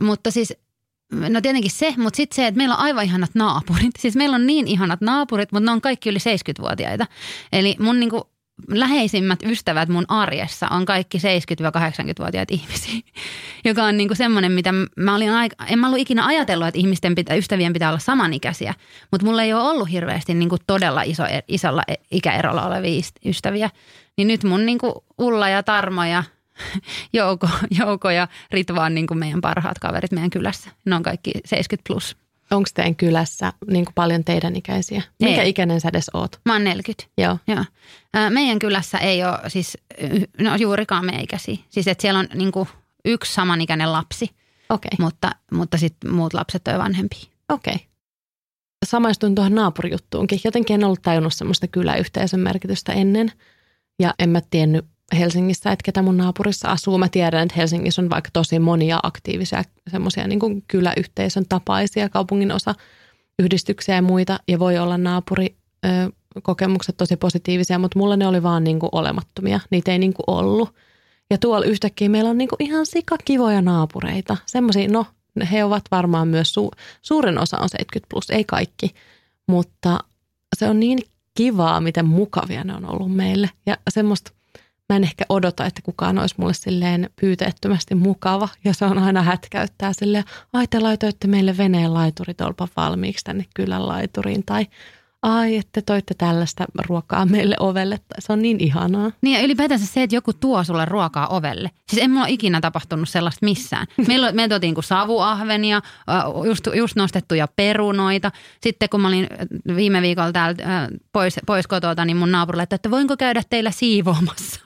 [0.01, 0.53] mutta siis
[1.11, 3.95] no tietenkin se, mutta sitten se, että meillä on aivan ihanat naapurit.
[3.99, 7.07] Siis meillä on niin ihanat naapurit, mutta ne on kaikki yli 70-vuotiaita.
[7.53, 8.29] Eli mun niinku
[8.67, 13.01] läheisimmät ystävät mun arjessa on kaikki 70-80-vuotiaat ihmisiä,
[13.65, 17.15] joka on niin semmoinen, mitä mä olin aika, en mä ollut ikinä ajatellut, että ihmisten
[17.15, 18.73] pitä, ystävien pitää olla samanikäisiä,
[19.11, 23.69] mutta mulla ei ole ollut hirveästi niin kuin todella iso, isolla ikäerolla olevia ystäviä.
[24.17, 26.23] Niin nyt mun niin kuin Ulla ja Tarmo ja
[27.13, 30.69] Jouko, Jouko ja Ritva on niin kuin meidän parhaat kaverit meidän kylässä.
[30.85, 32.17] Ne on kaikki 70 plus.
[32.51, 35.01] Onko teidän kylässä niin kuin paljon teidän ikäisiä?
[35.19, 35.49] Minkä ei.
[35.49, 36.39] ikäinen sä edes oot?
[36.45, 37.03] Mä oon 40.
[37.17, 37.37] Joo.
[37.47, 37.65] Joo.
[38.29, 39.77] Meidän kylässä ei ole siis,
[40.41, 41.57] no juurikaan meidän ikäisiä.
[41.69, 42.69] Siis että siellä on niin kuin
[43.05, 44.29] yksi samanikäinen lapsi,
[44.69, 44.91] okay.
[44.99, 47.23] mutta, mutta sitten muut lapset on vanhempia.
[47.49, 47.75] Okei.
[47.75, 47.87] Okay.
[48.85, 50.39] Samaistuin tuohon naapurijuttuunkin.
[50.43, 53.31] Jotenkin en ollut tajunnut semmoista kyläyhteisön merkitystä ennen.
[53.99, 54.85] Ja en mä tiennyt
[55.17, 56.97] Helsingissä, että ketä mun naapurissa asuu.
[56.97, 62.75] Mä tiedän, että Helsingissä on vaikka tosi monia aktiivisia semmoisia niin kyläyhteisön tapaisia kaupungin osa
[63.39, 64.39] yhdistyksiä ja muita.
[64.47, 65.55] Ja voi olla naapuri
[66.43, 69.59] kokemukset tosi positiivisia, mutta mulla ne oli vaan niin kuin olemattomia.
[69.69, 70.75] Niitä ei niin kuin ollut.
[71.29, 74.37] Ja tuolla yhtäkkiä meillä on niin kuin ihan sikakivoja naapureita.
[74.45, 75.05] Semmoisia, no
[75.51, 78.91] he ovat varmaan myös, su, suurin osa on 70 plus, ei kaikki.
[79.47, 79.99] Mutta
[80.55, 80.99] se on niin
[81.33, 83.49] kivaa, miten mukavia ne on ollut meille.
[83.65, 84.31] Ja semmoista
[84.89, 88.49] mä en ehkä odota, että kukaan olisi mulle silleen pyyteettömästi mukava.
[88.63, 90.23] Ja se on aina hätkäyttää silleen,
[90.53, 94.43] ai te laitoitte meille veneen laituritolpan valmiiksi tänne kylän laituriin.
[94.45, 94.67] Tai
[95.21, 97.99] ai, että toitte tällaista ruokaa meille ovelle.
[98.19, 99.11] Se on niin ihanaa.
[99.21, 101.71] Niin ja ylipäätänsä se, että joku tuo sulle ruokaa ovelle.
[101.89, 103.87] Siis en mulla ole ikinä tapahtunut sellaista missään.
[104.07, 105.81] Meillä, me tuotiin kuin savuahvenia,
[106.45, 108.31] just, just nostettuja perunoita.
[108.61, 109.27] Sitten kun mä olin
[109.75, 114.59] viime viikolla täällä pois, pois kotota, niin mun naapurille, että, että voinko käydä teillä siivoamassa.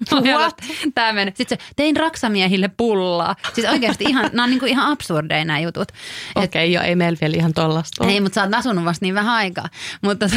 [1.14, 1.32] Meni.
[1.36, 3.36] Sitten se, tein raksamiehille pullaa.
[3.54, 5.88] Siis oikeasti ihan, nämä on niin kuin ihan absurdeja nämä jutut.
[6.36, 9.16] Okei, okay, joo, ei meillä vielä ihan tollasta Ei, mutta sä oot asunut vasta niin
[9.16, 9.70] vähän aikaa.
[10.02, 10.28] Mutta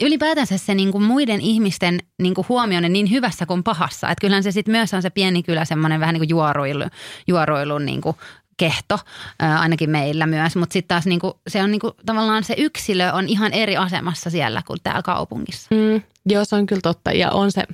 [0.00, 2.46] ylipäätänsä se niin kuin muiden ihmisten niin kuin
[2.88, 4.10] niin hyvässä kuin pahassa.
[4.10, 6.84] Että kyllähän se sitten myös on se pieni kylä semmoinen vähän niin kuin juoruilu,
[7.26, 8.16] juoruilun niin kuin
[8.56, 8.98] kehto,
[9.58, 10.56] ainakin meillä myös.
[10.56, 14.62] Mutta sitten taas niinku, se on niinku, tavallaan se yksilö on ihan eri asemassa siellä
[14.66, 15.74] kuin täällä kaupungissa.
[15.74, 17.12] Mm, joo, se on kyllä totta.
[17.12, 17.64] Ja on se,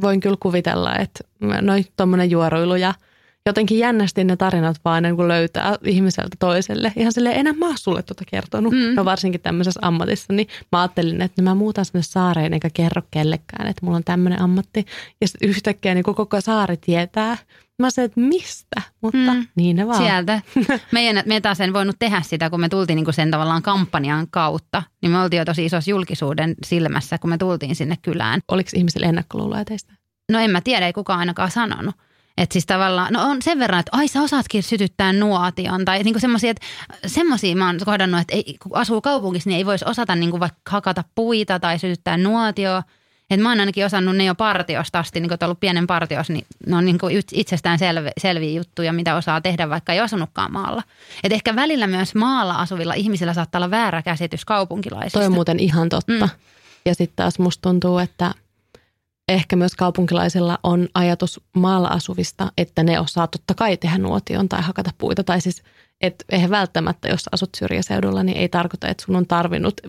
[0.00, 1.24] voin kyllä kuvitella, että
[1.62, 2.94] noin tuommoinen juoruilu ja–
[3.46, 6.92] jotenkin jännästi ne tarinat vaan niin kuin löytää ihmiseltä toiselle.
[6.96, 8.72] Ihan silleen, enää mä oon sulle tuota kertonut.
[8.72, 8.94] Mm.
[8.94, 13.68] No varsinkin tämmöisessä ammatissa, niin mä ajattelin, että mä muutan sinne saareen eikä kerro kellekään,
[13.68, 14.86] että mulla on tämmöinen ammatti.
[15.20, 17.36] Ja sitten yhtäkkiä niin koko saari tietää.
[17.82, 19.46] Mä sanoin, että mistä, mutta mm.
[19.54, 20.02] niin ne vaan.
[20.02, 20.42] Sieltä.
[20.92, 24.26] Meidän, me taas en voinut tehdä sitä, kun me tultiin niin kuin sen tavallaan kampanjan
[24.30, 24.82] kautta.
[25.02, 28.40] Niin me oltiin jo tosi isossa julkisuuden silmässä, kun me tultiin sinne kylään.
[28.48, 29.94] Oliko ihmisillä ennakkoluuloja teistä?
[30.32, 31.94] No en mä tiedä, ei kukaan ainakaan sanonut.
[32.38, 35.84] Että siis tavallaan, no on sen verran, että ai sä osaatkin sytyttää nuotion.
[35.84, 36.66] Tai niinku semmoisia, että
[37.06, 40.70] semmoisia mä oon kohdannut, että ei, kun asuu kaupungissa, niin ei voisi osata niinku vaikka
[40.70, 42.82] hakata puita tai sytyttää nuotio.
[43.30, 46.46] Että mä oon ainakin osannut ne jo partiosta asti, niin kun ollut pienen partios, niin
[46.66, 46.98] ne on niin
[47.32, 50.82] itsestään selvi, selviä juttuja, mitä osaa tehdä, vaikka ei asunutkaan maalla.
[51.24, 55.18] Et ehkä välillä myös maalla asuvilla ihmisillä saattaa olla väärä käsitys kaupunkilaisista.
[55.18, 56.26] Toi on muuten ihan totta.
[56.26, 56.30] Mm.
[56.84, 58.34] Ja sitten taas musta tuntuu, että–
[59.28, 64.62] ehkä myös kaupunkilaisilla on ajatus maalla asuvista, että ne osaa totta kai tehdä nuotion tai
[64.62, 65.24] hakata puita.
[65.24, 65.62] Tai siis,
[66.00, 69.80] että eihän välttämättä, jos asut syrjäseudulla, niin ei tarkoita, että sun on tarvinnut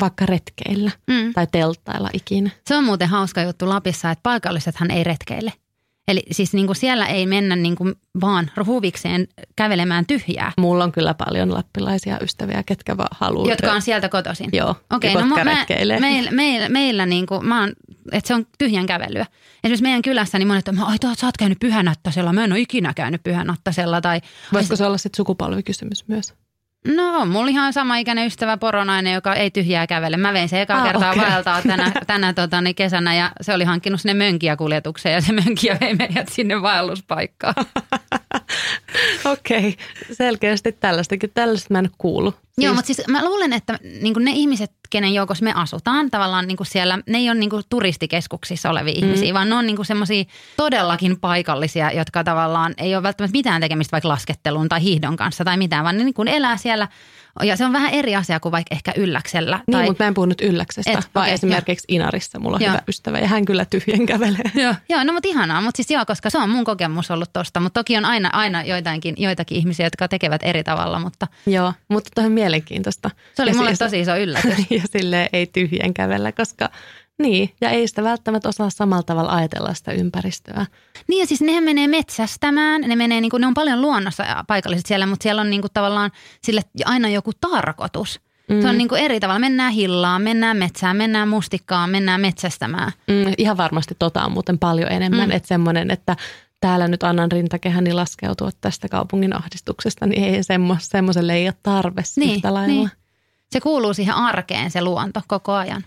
[0.00, 1.32] vaikka retkeillä mm.
[1.34, 2.50] tai telttailla ikinä.
[2.66, 5.52] Se on muuten hauska juttu Lapissa, että paikallisethan ei retkeille.
[6.08, 10.52] Eli siis niin kuin siellä ei mennä niin kuin vaan huvikseen kävelemään tyhjää.
[10.58, 13.48] Mulla on kyllä paljon lappilaisia ystäviä, ketkä vaan haluaa.
[13.48, 14.50] Jotka on sieltä kotoisin?
[14.52, 16.00] Joo, Okei, okay, no mä, meillä,
[16.30, 17.72] meillä, meillä niin kuin, mä oon,
[18.12, 19.26] että se on tyhjän kävelyä.
[19.64, 22.94] Esimerkiksi meidän kylässä niin monet on, ai sä oot käynyt pyhänattasella, mä en ole ikinä
[22.94, 24.00] käynyt pyhänattasella.
[24.00, 24.20] Tai,
[24.52, 26.34] Voisiko se olla sitten sukupolvikysymys myös?
[26.86, 30.16] No on mulla ihan sama ikäinen ystävä poronainen, joka ei tyhjää kävele.
[30.16, 31.30] Mä vein se ekaa ah, kertaa okay.
[31.30, 35.32] vaeltaa tänä, tänä tota, niin kesänä ja se oli hankkinut sinne mönkiä kuljetukseen ja se
[35.32, 37.54] mönkiä vei meidät sinne vaelluspaikkaan.
[39.32, 39.72] Okei, okay.
[40.12, 41.30] selkeästi tällaistakin.
[41.34, 42.30] Tällaista mä en kuulu.
[42.30, 42.42] Siis...
[42.58, 46.56] Joo, mutta siis mä luulen, että niin ne ihmiset, kenen joukossa me asutaan, tavallaan niin
[46.62, 48.98] siellä, ne ei ole niin turistikeskuksissa olevia mm.
[48.98, 50.24] ihmisiä, vaan ne on niin semmoisia
[50.56, 55.56] todellakin paikallisia, jotka tavallaan ei ole välttämättä mitään tekemistä vaikka laskettelun tai hiihdon kanssa tai
[55.56, 56.88] mitään, vaan ne niin elää siellä
[57.42, 59.56] ja se on vähän eri asia kuin vaikka ehkä ylläksellä.
[59.56, 59.86] Niin, tai...
[59.86, 61.94] mutta mä en puhu nyt ylläksestä, Et, vaan okay, esimerkiksi jo.
[61.94, 62.70] Inarissa mulla on joo.
[62.70, 64.50] hyvä ystävä ja hän kyllä tyhjän kävelee.
[64.62, 67.60] Joo, joo no mutta ihanaa, mutta siis joo, koska se on mun kokemus ollut tosta,
[67.60, 70.98] mutta toki on aina, aina joitakin, joitakin ihmisiä, jotka tekevät eri tavalla.
[70.98, 71.26] Mutta...
[71.46, 73.10] Joo, mutta on mielenkiintoista.
[73.34, 74.70] Se oli ja mulle siis, tosi iso yllätys.
[74.70, 76.70] ja sille ei tyhjän kävellä, koska
[77.18, 80.66] niin, ja ei sitä välttämättä osaa samalla tavalla ajatella sitä ympäristöä.
[81.08, 84.86] Niin ja siis nehän menee metsästämään, ne, menee, niin kuin, ne on paljon luonnossa paikalliset
[84.86, 86.10] siellä, mutta siellä on niin kuin, tavallaan
[86.42, 88.20] sille aina joku tarkoitus.
[88.48, 88.62] Mm.
[88.62, 89.38] Se on niin kuin eri tavalla.
[89.38, 92.92] Mennään hillaan, mennään metsään, mennään mustikkaan, mennään metsästämään.
[93.08, 95.28] Mm, ihan varmasti tota on muuten paljon enemmän.
[95.28, 95.36] Mm.
[95.36, 96.16] Että semmoinen, että
[96.60, 100.40] täällä nyt annan rintakehäni laskeutua tästä kaupungin ahdistuksesta, niin ei
[100.78, 102.74] semmoiselle ei ole tarve niin, yhtä lailla.
[102.74, 102.90] Niin.
[103.50, 105.84] Se kuuluu siihen arkeen se luonto koko ajan.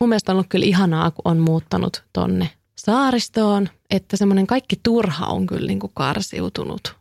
[0.00, 5.26] Mun mielestä on ollut kyllä ihanaa, kun on muuttanut tonne saaristoon, että semmoinen kaikki turha
[5.26, 6.96] on kyllä niin kuin karsiutunut.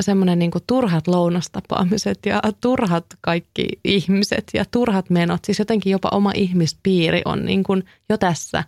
[0.00, 5.44] Semmoinen niin kuin turhat lounastapaamiset ja turhat kaikki ihmiset ja turhat menot.
[5.44, 8.64] Siis jotenkin jopa oma ihmispiiri on niin kuin jo tässä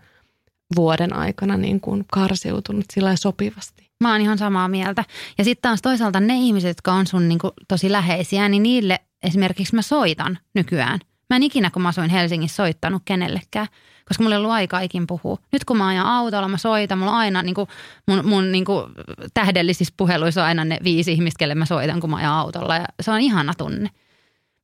[0.77, 3.91] vuoden aikana niin kuin karsiutunut sillä sopivasti.
[4.01, 5.05] Mä oon ihan samaa mieltä.
[5.39, 9.01] Ja sitten taas toisaalta ne ihmiset, jotka on sun niin kuin tosi läheisiä, niin niille
[9.23, 11.01] esimerkiksi mä soitan nykyään.
[11.31, 13.67] Mä en ikinä, kun mä asuin Helsingissä, soittanut kenellekään
[14.11, 15.39] koska mulla ei ollut aikaa ikin puhua.
[15.53, 17.69] Nyt kun mä ajan autolla, mä soitan, mulla on aina niin kuin,
[18.07, 18.93] mun, mun niin kuin,
[19.35, 22.85] tähdellisissä puheluissa on aina ne viisi ihmistä, kelle mä soitan, kun mä ajan autolla ja
[23.01, 23.91] se on ihana tunne.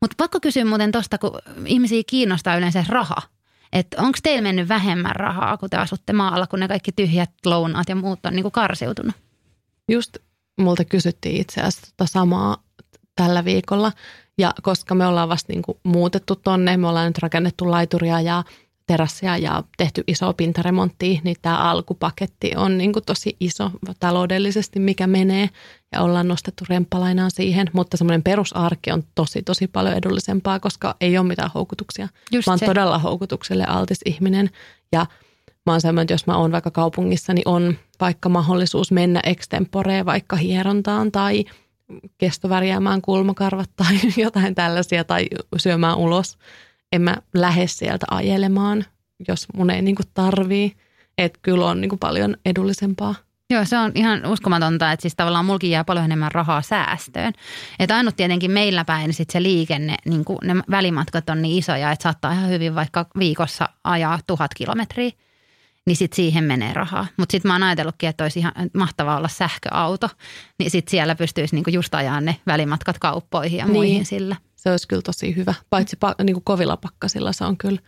[0.01, 3.17] Mutta pakko kysyä muuten tosta, kun ihmisiä kiinnostaa yleensä raha.
[3.73, 7.89] Että onko teillä mennyt vähemmän rahaa, kun te asutte maalla, kun ne kaikki tyhjät lounaat
[7.89, 9.15] ja muut on niin kuin karsiutunut?
[9.89, 10.17] Just
[10.59, 12.57] multa kysyttiin itse asiassa tota samaa
[13.15, 13.93] tällä viikolla.
[14.39, 18.45] Ja koska me ollaan vasta niin kuin muutettu tonne, me ollaan nyt rakennettu laituria ja
[18.87, 23.71] terassia ja tehty iso pintaremontti, niin tämä alkupaketti on niin kuin tosi iso
[24.01, 25.51] taloudellisesti, mikä menee
[25.93, 31.19] ja ollaan nostettu remppalainaa siihen, mutta semmoinen perusarki on tosi tosi paljon edullisempaa, koska ei
[31.19, 32.09] ole mitään houkutuksia.
[32.33, 32.67] Just mä oon se.
[32.67, 34.51] todella houkutukselle altis ihminen
[34.93, 35.07] ja
[35.67, 40.07] mä oon semmoinen, että jos mä oon vaikka kaupungissa, niin on vaikka mahdollisuus mennä extemporeen
[40.07, 41.45] vaikka hierontaan tai
[42.19, 46.37] kestovärjäämään kulmakarvat tai jotain tällaisia tai syömään ulos–
[46.93, 48.85] en mä lähde sieltä ajelemaan,
[49.29, 50.77] jos mun ei niinku tarvii.
[51.19, 53.15] Että kyllä on niinku paljon edullisempaa.
[53.51, 57.33] Joo, se on ihan uskomatonta, että siis tavallaan mulkin jää paljon enemmän rahaa säästöön.
[57.79, 62.03] Että ainut tietenkin meillä päin sit se liikenne, niin ne välimatkat on niin isoja, että
[62.03, 65.11] saattaa ihan hyvin vaikka viikossa ajaa tuhat kilometriä.
[65.87, 67.07] Niin sitten siihen menee rahaa.
[67.17, 70.09] Mutta sitten mä oon ajatellutkin, että olisi ihan mahtavaa olla sähköauto.
[70.59, 73.73] Niin sitten siellä pystyisi niinku just ajaa ne välimatkat kauppoihin ja niin.
[73.73, 74.37] muihin sillä.
[74.57, 75.55] Se olisi kyllä tosi hyvä.
[75.71, 77.81] Paitsi pa, niin kuin kovilla pakkasilla se on kyllä.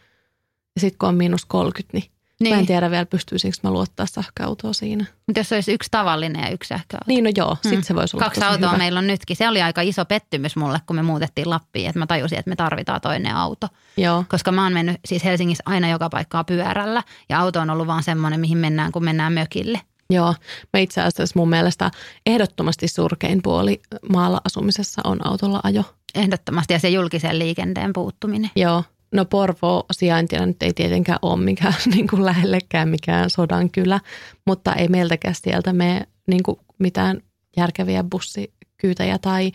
[0.75, 2.55] Ja sitten kun on miinus 30, niin, niin.
[2.55, 5.05] mä en tiedä vielä pystyisikö mä luottaa sähköautoa siinä.
[5.27, 7.05] Mutta jos olisi yksi tavallinen ja yksi sähköauto.
[7.07, 7.83] Niin no joo, sitten hmm.
[7.83, 8.79] se voisi olla Kaksi autoa hyvä.
[8.79, 9.37] meillä on nytkin.
[9.37, 11.89] Se oli aika iso pettymys mulle, kun me muutettiin Lappiin.
[11.89, 13.69] Että mä tajusin, että me tarvitaan toinen auto.
[13.97, 14.25] Joo.
[14.29, 17.03] Koska mä oon mennyt siis Helsingissä aina joka paikkaa pyörällä.
[17.29, 19.81] Ja auto on ollut vaan semmoinen, mihin mennään, kun mennään mökille.
[20.11, 20.35] Joo,
[20.73, 21.91] mä itse asiassa mun mielestä
[22.27, 23.81] ehdottomasti surkein puoli
[24.13, 25.83] maalla asumisessa on autolla ajo.
[26.15, 28.51] Ehdottomasti ja se julkisen liikenteen puuttuminen.
[28.57, 34.01] Joo, no Porvo sijaintina nyt ei tietenkään ole mikään niin kuin lähellekään mikään sodan kylä,
[34.47, 37.21] mutta ei meiltäkään sieltä mene niin kuin mitään
[37.57, 39.53] järkeviä bussikyytäjä tai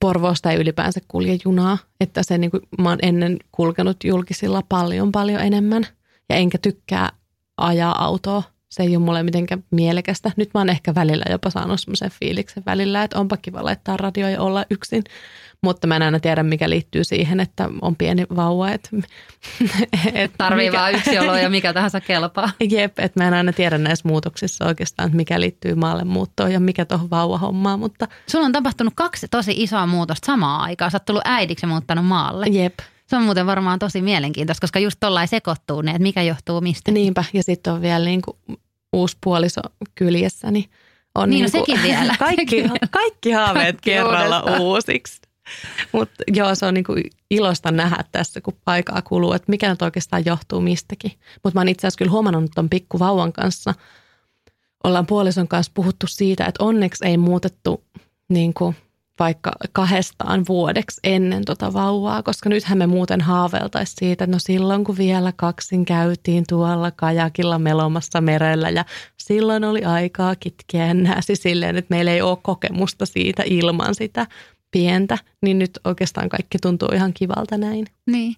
[0.00, 5.12] Porvoosta ei ylipäänsä kulje junaa, että se niin kuin, mä oon ennen kulkenut julkisilla paljon
[5.12, 5.86] paljon enemmän
[6.28, 7.08] ja enkä tykkää
[7.56, 10.30] ajaa autoa se ei ole mulle mitenkään mielekästä.
[10.36, 14.28] Nyt mä oon ehkä välillä jopa saanut semmoisen fiiliksen välillä, että onpa kiva laittaa radio
[14.28, 15.04] ja olla yksin.
[15.62, 18.70] Mutta mä en aina tiedä, mikä liittyy siihen, että on pieni vauva.
[18.70, 18.90] Että,
[20.14, 22.50] et Tarvii mikä, vaan yksi olo ja mikä tahansa kelpaa.
[22.70, 26.60] Jep, että mä en aina tiedä näissä muutoksissa oikeastaan, että mikä liittyy maalle muuttoon ja
[26.60, 27.80] mikä tuohon vauvahommaan.
[27.80, 28.08] Mutta...
[28.30, 30.90] Sulla on tapahtunut kaksi tosi isoa muutosta samaan aikaan.
[30.90, 32.46] Sä oot tullut äidiksi ja muuttanut maalle.
[32.46, 32.78] Jep.
[33.06, 36.90] Se on muuten varmaan tosi mielenkiintoista, koska just tollain sekoittuu ne, että mikä johtuu mistä.
[36.90, 38.58] Niinpä, ja sitten on vielä niin kuin
[38.92, 39.60] uusi puoliso
[39.94, 40.64] kyljessä, niin
[41.14, 42.14] on niin, niin no sekin vielä.
[42.18, 45.20] Kaikki, kaikki haaveet kerralla uusiksi.
[45.92, 46.92] Mutta joo, se on niinku
[47.30, 51.12] ilosta nähdä tässä, kun aikaa kuluu, että mikä nyt oikeastaan johtuu mistäkin.
[51.44, 53.74] Mutta mä oon itse asiassa kyllä huomannut että on pikku vauvan kanssa,
[54.84, 57.84] ollaan puolison kanssa puhuttu siitä, että onneksi ei muutettu
[58.28, 58.76] niin kuin
[59.20, 64.84] vaikka kahdestaan vuodeksi ennen tota vauvaa, koska nythän me muuten haaveltaisiin siitä, että no silloin
[64.84, 68.84] kun vielä kaksin käytiin tuolla kajakilla melomassa merellä ja
[69.16, 74.26] silloin oli aikaa kitkeä nääsi silleen, että meillä ei ole kokemusta siitä ilman sitä
[74.70, 77.86] pientä, niin nyt oikeastaan kaikki tuntuu ihan kivalta näin.
[78.06, 78.36] Niin.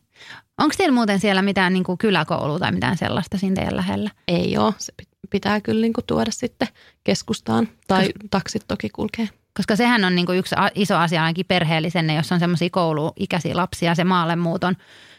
[0.59, 4.11] Onko teillä muuten siellä mitään niin kuin kyläkoulua tai mitään sellaista siinä teidän lähellä?
[4.29, 4.75] Ei ole.
[4.79, 4.93] Se
[5.31, 6.69] pitää kyllä niin kuin tuoda sitten
[7.05, 9.29] keskustaan tai taksit toki kulkee.
[9.57, 13.95] Koska sehän on niin kuin yksi iso asia ainakin perheellisenne, jos on semmoisia kouluikäisiä lapsia,
[13.95, 14.77] se maallemuuton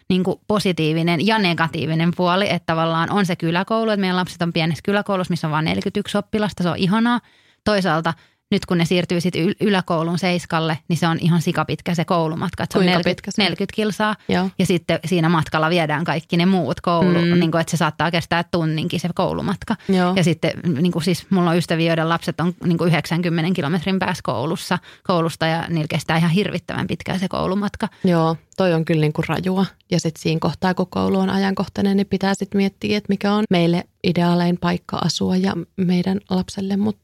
[0.10, 4.54] niin kuin positiivinen ja negatiivinen puoli, että tavallaan on se kyläkoulu, että meidän lapset on
[4.54, 7.20] pienessä kyläkoulussa, missä on vain 41 oppilasta, se on ihanaa.
[7.64, 8.14] Toisaalta
[8.54, 12.64] nyt kun ne siirtyy sitten yläkoulun seiskalle, niin se on ihan sikapitkä se koulumatka.
[12.64, 13.42] Että se on 40, se?
[13.42, 14.50] 40 kilsaa Joo.
[14.60, 17.40] ja sitten siinä matkalla viedään kaikki ne muut koulu, mm.
[17.40, 19.76] niin kuin, että se saattaa kestää tunninkin se koulumatka.
[19.90, 20.14] Joo.
[20.16, 20.52] Ja sitten
[20.82, 24.80] niin kuin siis mulla on ystäviä, joiden lapset on niin kuin 90 kilometrin päässä koulussa,
[25.04, 27.88] koulusta ja niillä kestää ihan hirvittävän pitkään se koulumatka.
[28.04, 29.66] Joo, toi on kyllä niin kuin rajua.
[29.92, 33.44] Ja sitten siinä kohtaa, kun koulu on ajankohtainen, niin pitää sitten miettiä, että mikä on
[33.50, 37.03] meille ideaalein paikka asua ja meidän lapselle, mutta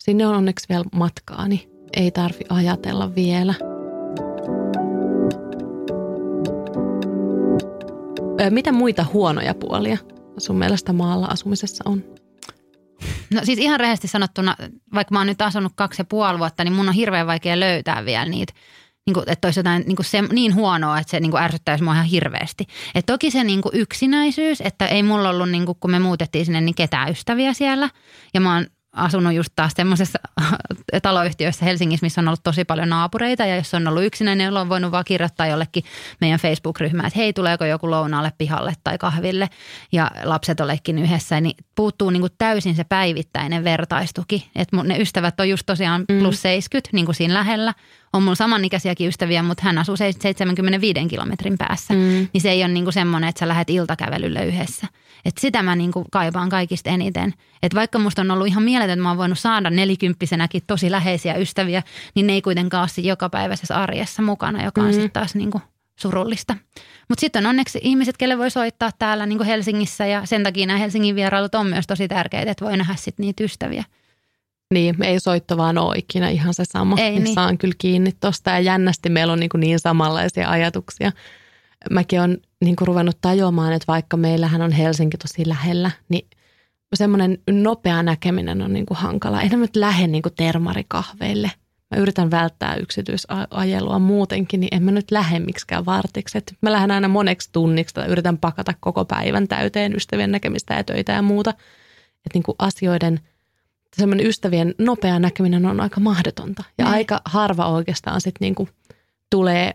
[0.00, 1.60] sinne on onneksi vielä matkaa, niin
[1.96, 3.54] ei tarvi ajatella vielä.
[8.50, 9.98] Mitä muita huonoja puolia
[10.38, 12.04] sun mielestä maalla asumisessa on?
[13.34, 14.56] No siis ihan rehellisesti sanottuna,
[14.94, 18.04] vaikka mä oon nyt asunut kaksi ja puoli vuotta, niin mun on hirveän vaikea löytää
[18.04, 18.52] vielä niitä
[19.06, 21.84] niin kuin, että olisi jotain niin, kuin se, niin huonoa, että se niin kuin ärsyttäisi
[21.84, 22.66] mua ihan hirveästi.
[22.94, 26.46] Et toki se niin kuin yksinäisyys, että ei mulla ollut, niin kuin, kun me muutettiin
[26.46, 27.90] sinne, niin ketään ystäviä siellä.
[28.34, 30.18] Ja mä oon asunut just taas semmoisessa
[31.02, 34.68] taloyhtiössä Helsingissä, missä on ollut tosi paljon naapureita ja jos on ollut yksinäinen, niin on
[34.68, 35.84] voinut vaan kirjoittaa jollekin
[36.20, 39.48] meidän Facebook-ryhmään, että hei, tuleeko joku lounaalle pihalle tai kahville
[39.92, 44.50] ja lapset olekin yhdessä, niin puuttuu niin kuin täysin se päivittäinen vertaistuki.
[44.56, 46.18] Että ne ystävät on just tosiaan mm.
[46.18, 47.74] plus 70 niin kuin siinä lähellä,
[48.12, 51.94] on mulla samanikäisiäkin ystäviä, mutta hän asuu 75 kilometrin päässä.
[51.94, 52.28] Mm.
[52.32, 54.86] Niin se ei ole niinku semmoinen, että sä lähdet iltakävelylle yhdessä.
[55.24, 57.34] Et sitä mä niinku kaipaan kaikista eniten.
[57.62, 61.34] Et vaikka musta on ollut ihan mieletön, että mä oon voinut saada nelikymppisenäkin tosi läheisiä
[61.34, 61.82] ystäviä,
[62.14, 64.92] niin ne ei kuitenkaan ole jokapäiväisessä arjessa mukana, joka on mm.
[64.92, 65.60] sitten taas niinku
[66.00, 66.56] surullista.
[67.08, 70.78] Mutta sitten on onneksi ihmiset, kelle voi soittaa täällä niin Helsingissä ja sen takia nämä
[70.78, 73.84] Helsingin vierailut on myös tosi tärkeitä, että voi nähdä sitten niitä ystäviä.
[74.74, 76.96] Niin, ei soitto vaan ole ikinä ihan se sama.
[76.98, 77.34] Ei, niin.
[77.34, 81.12] Saan kyllä kiinni tuosta ja jännästi meillä on niin, kuin niin samanlaisia ajatuksia.
[81.90, 86.28] Mäkin olen niin kuin ruvennut tajuamaan, että vaikka meillähän on Helsinki tosi lähellä, niin
[86.94, 89.42] semmoinen nopea näkeminen on niin kuin hankala.
[89.42, 91.50] Ei nyt lähde niin kuin termarikahveille.
[91.90, 96.38] Mä yritän välttää yksityisajelua muutenkin, niin en mä nyt lähde miksikään vartiksi.
[96.38, 100.84] Et mä lähden aina moneksi tunniksi tai yritän pakata koko päivän täyteen ystävien näkemistä ja
[100.84, 101.50] töitä ja muuta.
[101.50, 103.20] Että niin kuin asioiden–
[103.96, 106.64] semmoinen ystävien nopea näkeminen on aika mahdotonta.
[106.78, 106.92] Ja mm.
[106.92, 108.68] aika harva oikeastaan sitten niinku
[109.30, 109.74] tulee,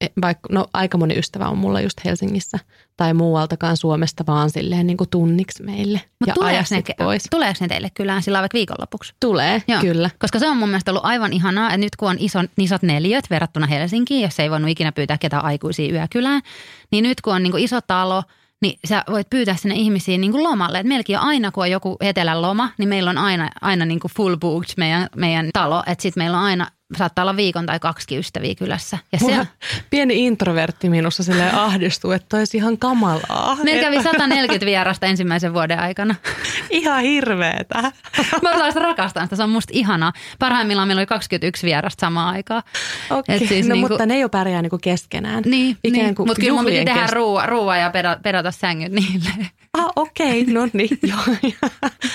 [0.00, 2.58] e, vaikka no aika moni ystävä on mulla just Helsingissä
[2.96, 7.26] tai muualtakaan Suomesta vaan silleen niinku tunniksi meille Mut ja ajaa ne, pois.
[7.30, 9.14] Tuleeko ne teille kylään sillä vaikka viikonlopuksi?
[9.20, 9.80] Tulee, Joo.
[9.80, 10.10] kyllä.
[10.18, 13.30] Koska se on mun mielestä ollut aivan ihanaa, että nyt kun on iso, isot neljöt
[13.30, 16.42] verrattuna Helsinkiin, jos ei voinut ikinä pyytää ketään aikuisia yökylään,
[16.90, 18.22] niin nyt kun on niinku iso talo–
[18.64, 20.78] niin sä voit pyytää sinne ihmisiin niin kuin lomalle.
[20.78, 24.12] Et on aina, kun on joku etelän loma, niin meillä on aina, aina niin kuin
[24.16, 25.82] full booked meidän, meidän talo.
[25.86, 26.66] Että sitten meillä on aina
[26.96, 28.98] saattaa olla viikon tai kaksi ystäviä kylässä.
[29.12, 29.46] Ja se,
[29.90, 33.56] pieni introvertti minussa sille ahdistuu, että olisi ihan kamalaa.
[33.62, 36.14] Meillä kävi 140 vierasta ensimmäisen vuoden aikana.
[36.70, 37.82] Ihan hirveetä.
[38.42, 40.12] Mä taas rakastan sitä, se on musta ihanaa.
[40.38, 42.62] Parhaimmillaan meillä oli 21 vierasta samaan aikaan.
[43.10, 43.48] Okei, okay.
[43.48, 45.42] siis no niinku, mutta ne jo pärjää niinku keskenään.
[45.46, 46.14] Niin, niin.
[46.18, 49.30] mutta kyllä mun piti tehdä ruoa, ruoa ja perata sängyt niille.
[49.78, 51.36] Ah, okei, okay, no niin, joo.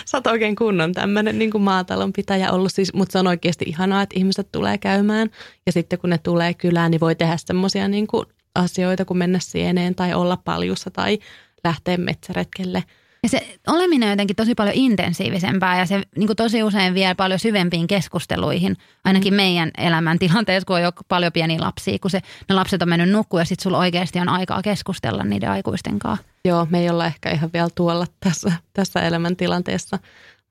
[0.05, 4.01] Sä oot oikein kunnon tämmöinen niin maatalon pitäjä ollut, siis, mutta se on oikeasti ihanaa,
[4.01, 5.29] että ihmiset tulee käymään.
[5.65, 8.07] Ja sitten kun ne tulee kylään, niin voi tehdä semmoisia niin
[8.55, 11.19] asioita kuin mennä sieneen tai olla paljussa tai
[11.63, 12.83] lähteä metsäretkelle–
[13.23, 17.15] ja se oleminen on jotenkin tosi paljon intensiivisempää ja se niin kuin tosi usein vie
[17.15, 19.35] paljon syvempiin keskusteluihin, ainakin mm.
[19.35, 23.41] meidän elämäntilanteessa, kun on jo paljon pieniä lapsia, kun se, ne lapset on mennyt nukkuun
[23.41, 26.25] ja sitten sulla oikeasti on aikaa keskustella niiden aikuisten kanssa.
[26.45, 29.99] Joo, me ei olla ehkä ihan vielä tuolla tässä, tässä elämäntilanteessa,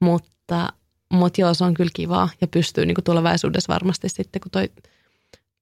[0.01, 0.73] mutta,
[1.13, 4.69] mutta joo, se on kyllä kivaa ja pystyy niin kuin tulevaisuudessa varmasti sitten, kun toi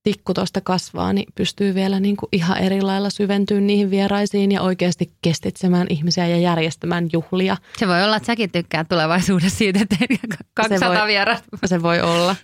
[0.03, 4.62] tikku tuosta kasvaa, niin pystyy vielä niin kuin ihan eri lailla syventyä niihin vieraisiin ja
[4.62, 7.57] oikeasti kestitsemään ihmisiä ja järjestämään juhlia.
[7.76, 9.97] Se voi olla, että säkin tykkää tulevaisuudessa siitä, että
[10.55, 11.57] 200 se voi, vierasta.
[11.66, 12.36] Se voi olla,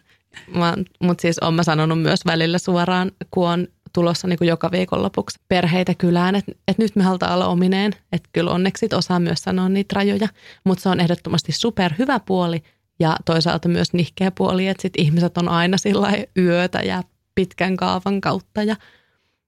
[1.00, 5.40] mutta siis olen mä sanonut myös välillä suoraan, kun on tulossa niin kuin joka viikonlopuksi
[5.48, 7.92] perheitä kylään, että, että nyt me halutaan olla omineen.
[8.12, 10.28] Että kyllä onneksi osaa myös sanoa niitä rajoja,
[10.64, 12.62] mutta se on ehdottomasti super hyvä puoli
[13.02, 17.02] ja toisaalta myös nihkeä puoli, että sit ihmiset on aina sillä yötä ja
[17.34, 18.76] pitkän kaavan kautta ja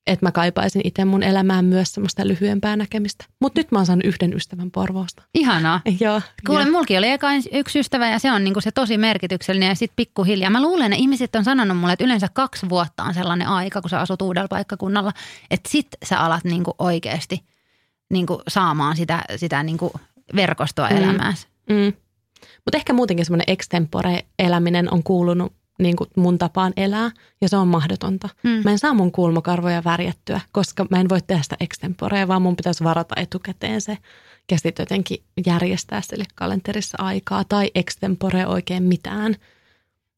[0.06, 3.24] että mä kaipaisin itse mun elämään myös semmoista lyhyempää näkemistä.
[3.40, 5.22] Mutta nyt mä oon saanut yhden ystävän Porvoosta.
[5.34, 5.80] Ihanaa.
[6.00, 6.20] Joo.
[6.46, 9.96] Kuule, mulki oli eka yksi ystävä ja se on niinku se tosi merkityksellinen ja sitten
[9.96, 10.50] pikkuhiljaa.
[10.50, 13.90] Mä luulen, että ihmiset on sanonut mulle, että yleensä kaksi vuotta on sellainen aika, kun
[13.90, 15.12] sä asut uudella paikkakunnalla,
[15.50, 17.44] että sit sä alat niinku oikeasti
[18.10, 19.92] niinku saamaan sitä, sitä niinku
[20.36, 20.96] verkostoa mm.
[20.96, 21.48] elämäänsä.
[21.68, 21.92] Mm.
[22.64, 27.68] Mutta ehkä muutenkin semmoinen extempore-eläminen on kuulunut niin kuin mun tapaan elää ja se on
[27.68, 28.28] mahdotonta.
[28.42, 28.50] Mm.
[28.64, 32.56] Mä en saa mun kulmakarvoja värjättyä, koska mä en voi tehdä sitä extemporea, vaan mun
[32.56, 33.98] pitäisi varata etukäteen se
[34.50, 39.36] ja sitten jotenkin järjestää sille kalenterissa aikaa tai extempore oikein mitään.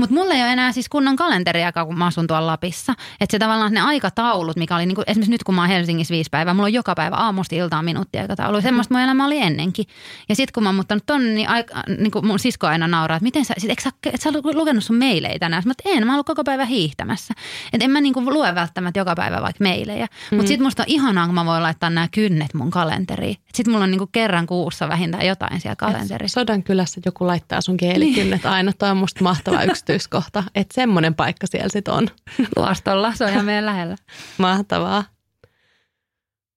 [0.00, 2.92] Mutta mulla ei ole enää siis kunnon kalenteriakaan, kun mä asun tuolla Lapissa.
[3.20, 6.12] Että se tavallaan ne aikataulut, mikä oli, niin kuin, esimerkiksi nyt kun mä oon Helsingissä
[6.12, 8.60] viisi päivää, mulla on joka päivä aamusta iltaan minuutti aikataulu.
[8.60, 9.86] Semmoista mun elämä oli ennenkin.
[10.28, 13.16] Ja sitten kun mä oon muuttanut tonne, niin, aika, niin kuin mun sisko aina nauraa,
[13.16, 15.62] että miten sä, sit, eikö sä, et sä lukenut sun meileitä tänään?
[15.66, 17.34] Mä en, mä oon koko päivä hiihtämässä.
[17.72, 20.06] Että en mä niin kuin lue välttämättä joka päivä vaikka meilejä.
[20.30, 20.36] Mm.
[20.36, 23.36] Mutta sitten musta on ihanaa, kun mä voin laittaa nämä kynnet mun kalenteriin.
[23.54, 26.40] Sitten mulla on niin kuin kerran kuussa vähintään jotain siellä kalenterissa.
[26.40, 28.52] Sodan kylässä joku laittaa sun kielikynnet niin.
[28.52, 28.72] aina.
[28.72, 30.44] Toi on musta mahtava yksityiskohta.
[30.54, 32.08] Että semmoinen paikka siellä sitten on.
[32.56, 33.96] Luostolla, se on ihan meidän lähellä.
[34.38, 35.04] Mahtavaa.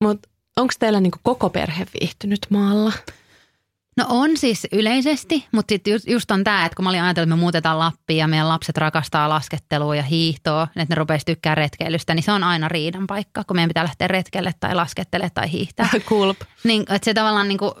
[0.02, 2.92] Mutta onko teillä niinku koko perhe viihtynyt maalla?
[4.00, 7.28] No on siis yleisesti, mutta sitten just, just on tämä, että kun mä olin ajatellut,
[7.28, 11.54] että me muutetaan Lappiin ja meidän lapset rakastaa laskettelua ja hiihtoa, että ne rupeaisi tykkää
[11.54, 15.52] retkeilystä, niin se on aina riidan paikka, kun meidän pitää lähteä retkelle tai laskettele tai
[15.52, 15.88] hiihtää.
[16.08, 16.40] Kulp.
[16.64, 17.72] Niin, että se tavallaan niin kuin,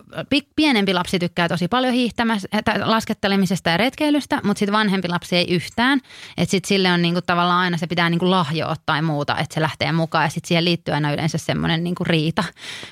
[0.56, 2.48] pienempi lapsi tykkää tosi paljon hiihtämästä,
[2.84, 6.00] laskettelemisesta ja retkeilystä, mutta sitten vanhempi lapsi ei yhtään.
[6.36, 9.38] Että sitten sille on niin kuin, tavallaan aina se pitää niin kuin lahjoa tai muuta,
[9.38, 12.44] että se lähtee mukaan ja sitten siihen liittyy aina yleensä semmoinen niin riita.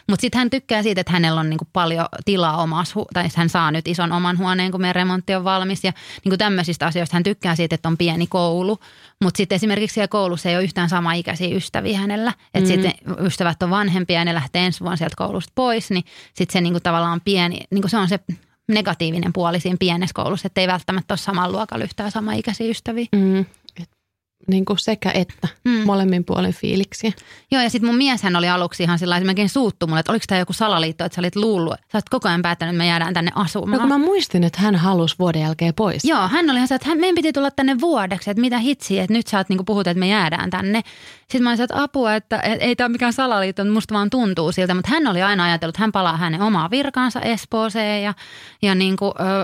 [0.08, 3.48] Mutta sitten hän tykkää siitä, että hänellä on niin kuin paljon tilaa omassa tai hän
[3.48, 5.84] saa nyt ison oman huoneen, kun meidän remontti on valmis.
[5.84, 5.92] Ja
[6.24, 8.78] niin kuin tämmöisistä asioista hän tykkää siitä, että on pieni koulu.
[9.22, 12.32] Mutta sitten esimerkiksi siellä koulussa ei ole yhtään sama ikäisiä ystäviä hänellä.
[12.54, 12.74] Että mm.
[12.74, 15.90] sitten ystävät on vanhempia ja ne lähtee ensi vuonna sieltä koulusta pois.
[15.90, 16.04] Niin
[16.34, 18.20] sitten se niin kuin tavallaan pieni, niin kuin se on se
[18.68, 23.06] negatiivinen puoli siinä pienessä koulussa, että ei välttämättä ole saman luokalla yhtään sama ikäisiä ystäviä.
[23.12, 23.44] Mm
[24.48, 25.70] niin kuin sekä että mm.
[25.84, 27.12] molemmin puolen fiiliksiä.
[27.50, 30.38] Joo ja sitten mun mieshän oli aluksi ihan sillä melkein suuttu mulle, että oliko tämä
[30.38, 33.30] joku salaliitto, että sä olit luullut, sä olet koko ajan päättänyt, että me jäädään tänne
[33.34, 33.72] asumaan.
[33.72, 36.04] No kun mä muistin, että hän halusi vuoden jälkeen pois.
[36.04, 39.02] Joo, hän oli ihan se, että hän, meidän piti tulla tänne vuodeksi, että mitä hitsiä,
[39.02, 40.82] että nyt sä oot niin puhut, että me jäädään tänne.
[41.20, 44.52] Sitten mä olisin, että apua, että ei tämä ole mikään salaliitto, mutta musta vaan tuntuu
[44.52, 44.74] siltä.
[44.74, 48.02] Mutta hän oli aina ajatellut, että hän palaa hänen omaa virkaansa Espooseen.
[48.02, 48.14] Ja,
[48.62, 48.96] ja niin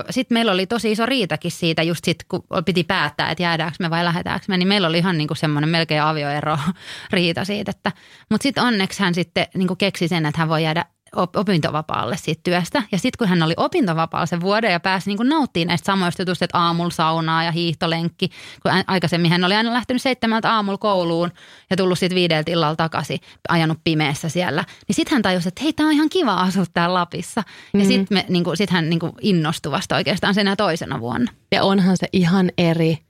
[0.09, 3.89] sitten meillä oli tosi iso riitakin siitä, just sit, kun piti päättää, että jäädäänkö me
[3.89, 4.57] vai lähdetäänkö me.
[4.57, 6.57] Niin meillä oli ihan niin kuin semmoinen melkein avioero
[7.11, 7.71] riita siitä.
[7.71, 7.91] Että,
[8.29, 10.85] mutta sitten onneksi hän sitten niin keksi sen, että hän voi jäädä
[11.15, 12.83] opintovapaalle siitä työstä.
[12.91, 16.45] Ja sitten kun hän oli opintovapaalla sen vuoden ja pääsi niin nauttimaan näistä samoista jutuista,
[16.45, 18.29] että aamulla saunaa ja hiihtolenkki,
[18.61, 21.31] kun aikaisemmin hän oli aina lähtenyt seitsemältä aamulla kouluun
[21.69, 23.19] ja tullut sitten viideltä illalla takaisin,
[23.49, 24.63] ajanut pimeässä siellä.
[24.87, 27.43] Niin sitten hän tajusi, että hei, tämä on ihan kiva asua täällä Lapissa.
[27.45, 27.87] Ja mm-hmm.
[27.87, 31.31] sitten niin sit hän niin innostui vasta oikeastaan senä toisena vuonna.
[31.51, 33.04] Ja onhan se ihan eri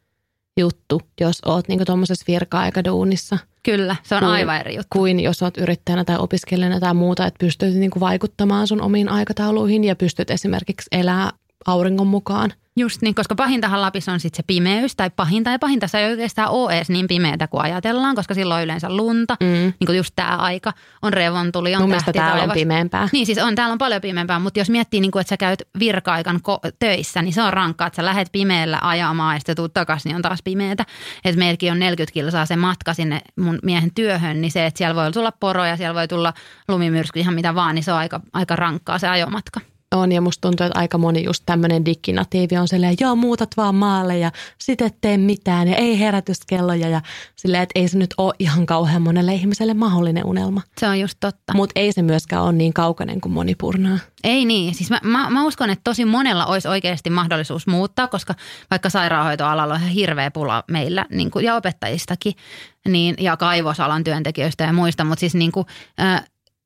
[0.58, 4.88] juttu, jos oot niin tuommoisessa virka-aikaduunissa– Kyllä, se on kuin, aivan eri juttu.
[4.90, 9.10] Kuin jos olet yrittäjänä tai opiskelijana tai muuta, että pystyt niin kuin vaikuttamaan sun omiin
[9.10, 11.32] aikatauluihin ja pystyt esimerkiksi elää
[11.66, 15.88] auringon mukaan– Just niin, koska pahintahan Lapissa on sitten se pimeys, tai pahinta ja pahinta
[15.88, 19.48] se ei oikeastaan ole edes niin pimeätä kuin ajatellaan, koska silloin yleensä lunta, mm.
[19.48, 23.10] niin kuin just tämä aika, on revontuli, on Mun mielestä täällä on pimeämpää.
[23.12, 25.64] Niin siis on, täällä on paljon pimeämpää, mutta jos miettii, niin kuin, että sä käyt
[25.80, 29.74] virka-aikan ko- töissä, niin se on rankkaa, että sä lähdet pimeällä ajamaan ja sitten tuut
[29.74, 30.86] takaisin, niin on taas pimeätä.
[31.26, 34.96] Että meilläkin on 40 kilsaa se matka sinne mun miehen työhön, niin se, että siellä
[34.96, 36.34] voi tulla poroja, siellä voi tulla
[36.68, 39.60] lumimyrsky, ihan mitä vaan, niin se on aika, aika rankkaa se ajomatka.
[39.92, 43.76] On ja musta tuntuu, että aika moni just tämmöinen digginatiivi on silleen, joo muutat vaan
[43.76, 47.02] maalle ja sit et tee mitään ja ei herätyskelloja ja
[47.36, 50.62] silleen, että ei se nyt ole ihan kauhean monelle ihmiselle mahdollinen unelma.
[50.78, 51.54] Se on just totta.
[51.54, 54.00] Mutta ei se myöskään ole niin kaukainen kuin moni purnaa.
[54.24, 54.76] Ei niin.
[54.76, 58.36] Siis mä, mä, mä uskon, että tosi monella olisi oikeasti mahdollisuus muuttaa, koska
[58.72, 62.34] vaikka sairaanhoitoalalla on ihan hirveä pula meillä niin kuin, ja opettajistakin
[62.88, 65.66] niin, ja kaivosalan työntekijöistä ja muista, mutta siis niin kuin,
[66.02, 66.26] äh,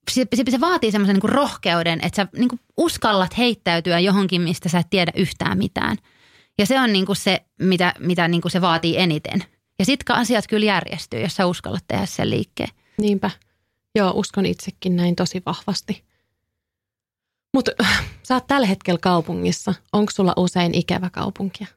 [0.10, 4.70] se, se, se vaatii semmoisen niin rohkeuden, että sä niin kuin uskallat heittäytyä johonkin, mistä
[4.70, 5.98] sä et tiedä yhtään mitään.
[6.58, 9.44] Ja se on niin kuin se, mitä, mitä niin kuin se vaatii eniten.
[9.80, 12.70] Ja sitten asiat kyllä järjestyy, jos sä uskallat tehdä sen liikkeen.
[12.98, 13.32] Niinpä.
[13.96, 16.04] Joo, uskon itsekin näin tosi vahvasti.
[17.54, 17.72] Mutta
[18.24, 19.74] sä oot tällä hetkellä kaupungissa.
[19.94, 21.68] Onko sulla usein ikävä kaupunkia?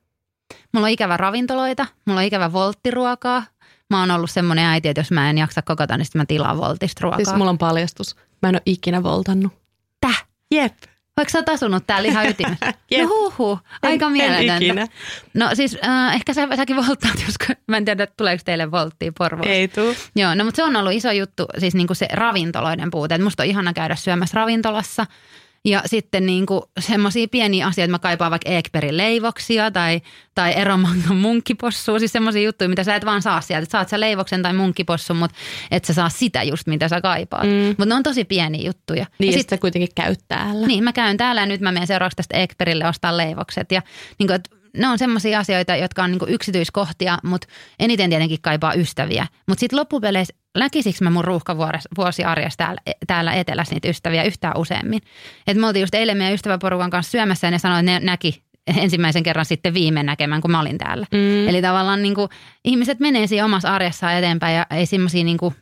[0.73, 3.45] Mulla on ikävä ravintoloita, mulla on ikävä volttiruokaa,
[3.93, 6.59] Mä oon ollut semmoinen äiti, että jos mä en jaksa kokota, niin sitten mä tilaan
[6.59, 7.25] voltista ruokaa.
[7.25, 8.17] Siis mulla on paljastus.
[8.43, 9.53] Mä en ole ikinä voltannut.
[10.01, 10.27] Täh?
[10.51, 10.75] Jep.
[11.17, 12.67] Vaikka sä oot asunut täällä ihan ytimessä.
[13.03, 14.57] no huhu, aika en, mieletöntä.
[14.57, 14.87] En ikinä.
[15.35, 17.35] No siis äh, ehkä sä, säkin volttaat, jos
[17.67, 19.53] mä en tiedä, tuleeko teille volttia Porvoossa.
[19.53, 19.95] Ei tuu.
[20.17, 23.15] Joo, no mutta se on ollut iso juttu, siis niinku se ravintoloiden puute.
[23.15, 25.07] Et musta on ihana käydä syömässä ravintolassa–
[25.65, 30.01] ja sitten niin kuin semmoisia pieniä asioita, mä kaipaan vaikka Ekperin leivoksia tai,
[30.35, 31.99] tai eromangan munkkipossua.
[31.99, 33.71] Siis semmoisia juttuja, mitä sä et vaan saa sieltä.
[33.71, 35.37] Saat sä leivoksen tai munkkipossun, mutta
[35.71, 37.43] et sä saa sitä just, mitä sä kaipaat.
[37.45, 37.67] Mm.
[37.69, 39.07] Mutta ne on tosi pieniä juttuja.
[39.19, 40.67] Niin ja sitten kuitenkin käy täällä.
[40.67, 43.73] Niin, mä käyn täällä ja nyt mä menen seuraavaksi tästä Ekperille ostaa leivokset.
[43.73, 43.83] Ja
[44.19, 44.41] niin kuin,
[44.77, 47.47] ne on semmoisia asioita, jotka on niin yksityiskohtia, mutta
[47.81, 49.27] eniten tietenkin kaipaa ystäviä.
[49.47, 55.01] Mutta sitten loppupeleissä näkisikö mä mun ruuhkavuosi arjessa täällä, täällä etelässä niitä ystäviä yhtään useammin.
[55.47, 58.43] Et me oltiin just eilen meidän ystäväporukan kanssa syömässä ja ne sanoi, että ne näki
[58.67, 61.07] ensimmäisen kerran sitten viime näkemään, kun mä olin täällä.
[61.13, 61.49] Mm.
[61.49, 62.29] Eli tavallaan niin kuin,
[62.65, 65.55] ihmiset menee siinä omassa arjessaan eteenpäin ja ei semmoisia niin kuin,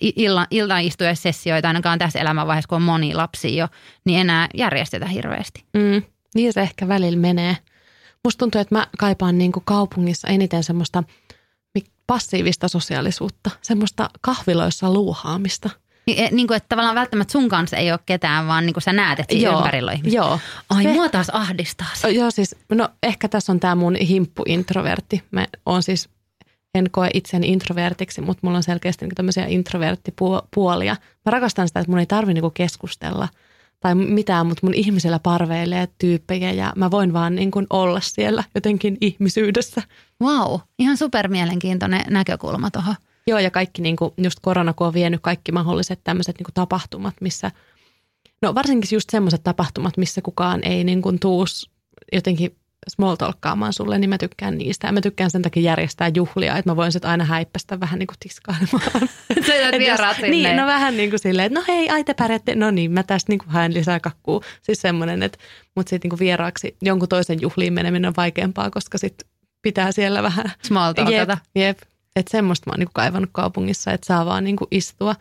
[0.00, 3.68] illa, iltaistujaissessioita ainakaan tässä elämänvaiheessa, kun on moni lapsi jo,
[4.04, 5.64] niin enää järjestetä hirveästi.
[5.74, 6.02] Mm.
[6.34, 7.56] Niin se ehkä välillä menee.
[8.24, 11.02] Musta tuntuu, että mä kaipaan niin kuin kaupungissa eniten semmoista
[12.06, 15.70] passiivista sosiaalisuutta, semmoista kahviloissa luuhaamista.
[16.06, 18.82] Niin, e, niin kuin, että tavallaan välttämättä sun kanssa ei ole ketään, vaan niin kuin
[18.82, 20.20] sä näet, että siinä Joo, ympärillä on ihmisiä.
[20.20, 20.38] Joo.
[20.70, 22.10] Ai, Se- mua taas ahdistaa se.
[22.10, 25.22] Joo, siis, no ehkä tässä on tämä mun himppu-introvertti.
[25.30, 26.08] Mä oon siis,
[26.74, 30.96] en koe itseni introvertiksi, mutta mulla on selkeästi niinku tämmöisiä introverttipuolia.
[31.24, 33.28] Mä rakastan sitä, että mun ei tarvi niinku keskustella
[33.86, 38.96] tai mitään, mutta mun ihmisellä parveilee tyyppejä ja mä voin vaan niinku olla siellä jotenkin
[39.00, 39.82] ihmisyydessä.
[40.22, 42.94] Wow, ihan supermielenkiintoinen näkökulma tuohon.
[43.26, 47.50] Joo, ja kaikki niinku, just korona, kun on vienyt kaikki mahdolliset tämmöiset niinku tapahtumat, missä,
[48.42, 51.70] no varsinkin just semmoiset tapahtumat, missä kukaan ei niinku tuus
[52.12, 52.56] jotenkin
[52.88, 54.86] small talkkaamaan sulle, niin mä tykkään niistä.
[54.86, 58.06] Ja mä tykkään sen takia järjestää juhlia, että mä voin sitten aina häippästä vähän niin
[58.06, 59.08] kuin tiskailemaan.
[59.46, 60.30] Söität Et vieraat sinne.
[60.30, 63.02] Niin, no vähän niin kuin silleen, että no hei, ai te pärjätte, no niin, mä
[63.02, 64.42] tästä niin kuin haen lisää kakkuu.
[64.62, 65.38] Siis semmoinen, että,
[65.76, 69.28] mutta sitten niin kuin vieraaksi jonkun toisen juhliin meneminen on vaikeampaa, koska sitten
[69.62, 71.78] pitää siellä vähän Small Jep, jep.
[72.16, 75.14] Että semmoista mä oon niinku kaivannut kaupungissa, että saa vaan niinku istua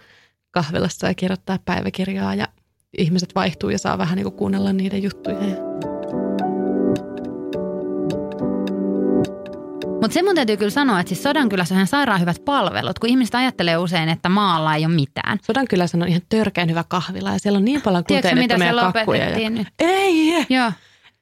[0.52, 2.48] kahvilassa ja kirjoittaa päiväkirjaa ja
[2.98, 5.44] ihmiset vaihtuu ja saa vähän niinku kuunnella niiden juttuja.
[5.44, 5.95] Ja...
[10.06, 13.10] Mutta se mun täytyy kyllä sanoa, että siis Sodankylässä on ihan sairaan hyvät palvelut, kun
[13.10, 15.40] ihmiset ajattelee usein, että maalla ei ole mitään.
[15.42, 19.40] Sodankylässä on ihan törkeän hyvä kahvila ja siellä on niin paljon gluteenittomia siellä kakkuja.
[19.40, 19.50] Ja...
[19.50, 19.68] nyt?
[19.80, 20.72] Ei, Joo.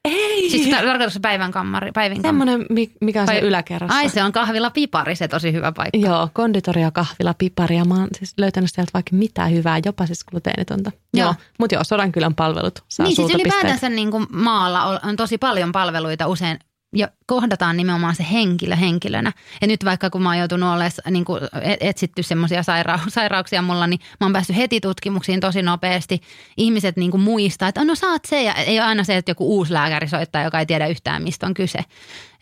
[0.06, 0.50] ei.
[0.50, 2.52] Siis tar- tarkoitus päivän kammari, päivin kammari.
[2.52, 3.98] Semmoinen, mi- mikä on Vai- se yläkerrassa.
[3.98, 5.98] Ai se on kahvila Pipari, se tosi hyvä paikka.
[5.98, 10.24] Joo, konditoria, kahvila, pipari ja mä oon siis löytänyt sieltä vaikka mitä hyvää, jopa siis
[10.24, 10.92] gluteenitonta.
[11.14, 11.26] Joo.
[11.26, 13.54] Joo, mutta joo, Sodankylän palvelut saa niin siis pisteet.
[13.54, 16.60] ylipäätänsä niin kuin maalla on tosi paljon palveluita usein
[16.94, 19.32] ja kohdataan nimenomaan se henkilö henkilönä.
[19.62, 21.42] Ja nyt vaikka kun mä oon joutunut olemaan niin kuin
[21.80, 26.22] etsitty semmoisia saira- sairauksia mulla, niin mä oon päässyt heti tutkimuksiin tosi nopeasti.
[26.58, 29.56] Ihmiset niin kuin muistaa, että no saat se ja ei ole aina se, että joku
[29.56, 31.80] uusi lääkäri soittaa, joka ei tiedä yhtään mistä on kyse.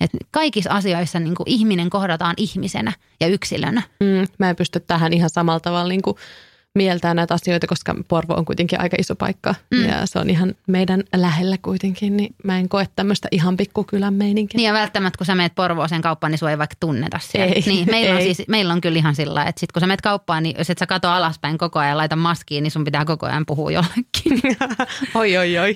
[0.02, 3.82] Et kaikissa asioissa niin kuin ihminen kohdataan ihmisenä ja yksilönä.
[3.99, 6.18] Mm, mä en pysty tähän ihan samalla tavalla niin kuin
[6.76, 9.86] mieltää näitä asioita, koska Porvo on kuitenkin aika iso paikka Mm.
[9.86, 14.57] ja se on ihan meidän lähellä kuitenkin, niin mä en koe tämmöistä ihan pikkukylän meininkiä.
[14.57, 17.53] Niin ja välttämättä kun sä meet Porvooseen kauppaan, niin sua ei vaikka tunneta siellä.
[17.55, 18.34] Ei, niin, meillä, on ei.
[18.34, 20.78] siis, meillä on kyllä ihan sillä että sit kun sä meet kauppaan, niin jos et
[20.78, 24.57] sä kato alaspäin koko ajan ja laita maskiin, niin sun pitää koko ajan puhua jollekin.
[25.15, 25.76] oi, oi, oi.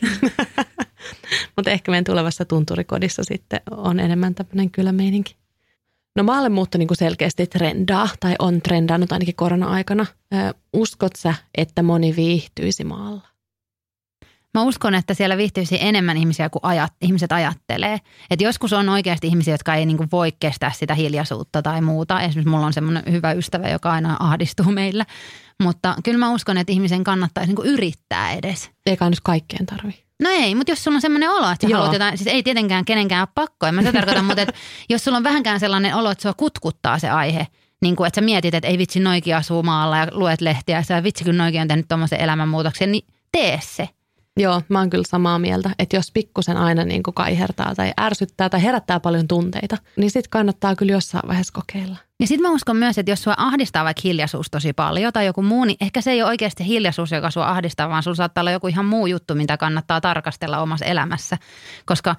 [1.56, 5.36] Mutta ehkä meidän tulevassa tunturikodissa sitten on enemmän tämmöinen kylämeininki.
[6.16, 10.06] No maahanmuutto niin kuin selkeästi trendaa tai on trendannut ainakin korona-aikana.
[10.74, 13.22] Uskot sä, että moni viihtyisi maalla?
[14.54, 18.00] Mä uskon, että siellä viihtyisi enemmän ihmisiä kuin ajat, ihmiset ajattelee.
[18.32, 22.22] Et joskus on oikeasti ihmisiä, jotka ei niinku voi kestää sitä hiljaisuutta tai muuta.
[22.22, 25.06] Esimerkiksi mulla on semmoinen hyvä ystävä, joka aina ahdistuu meillä.
[25.64, 28.72] Mutta kyllä mä uskon, että ihmisen kannattaisi niinku yrittää edes.
[28.86, 30.05] Eikä nyt kaikkeen tarvi.
[30.24, 31.78] No ei, mutta jos sulla on semmoinen olo, että sä Joo.
[31.78, 34.54] haluat jotain, siis ei tietenkään kenenkään ole pakko, en mä sitä tarkoita, mutta että
[34.90, 37.48] jos sulla on vähänkään sellainen olo, että sua kutkuttaa se aihe,
[37.82, 40.84] niin kuin että sä mietit, että ei vitsi noikin asuu maalla ja luet lehtiä ja
[40.84, 43.90] sä vitsi kun noikin on tehnyt tuommoisen elämänmuutoksen, niin tee se.
[44.40, 48.50] Joo, mä oon kyllä samaa mieltä, että jos pikkusen aina niin kuin kaihertaa tai ärsyttää
[48.50, 51.98] tai herättää paljon tunteita, niin sit kannattaa kyllä jossain vaiheessa kokeilla.
[52.20, 55.42] Ja sitten mä uskon myös, että jos sua ahdistaa vaikka hiljaisuus tosi paljon tai joku
[55.42, 58.52] muu, niin ehkä se ei ole oikeasti hiljaisuus, joka sua ahdistaa, vaan sulla saattaa olla
[58.52, 61.38] joku ihan muu juttu, mitä kannattaa tarkastella omassa elämässä.
[61.86, 62.16] Koska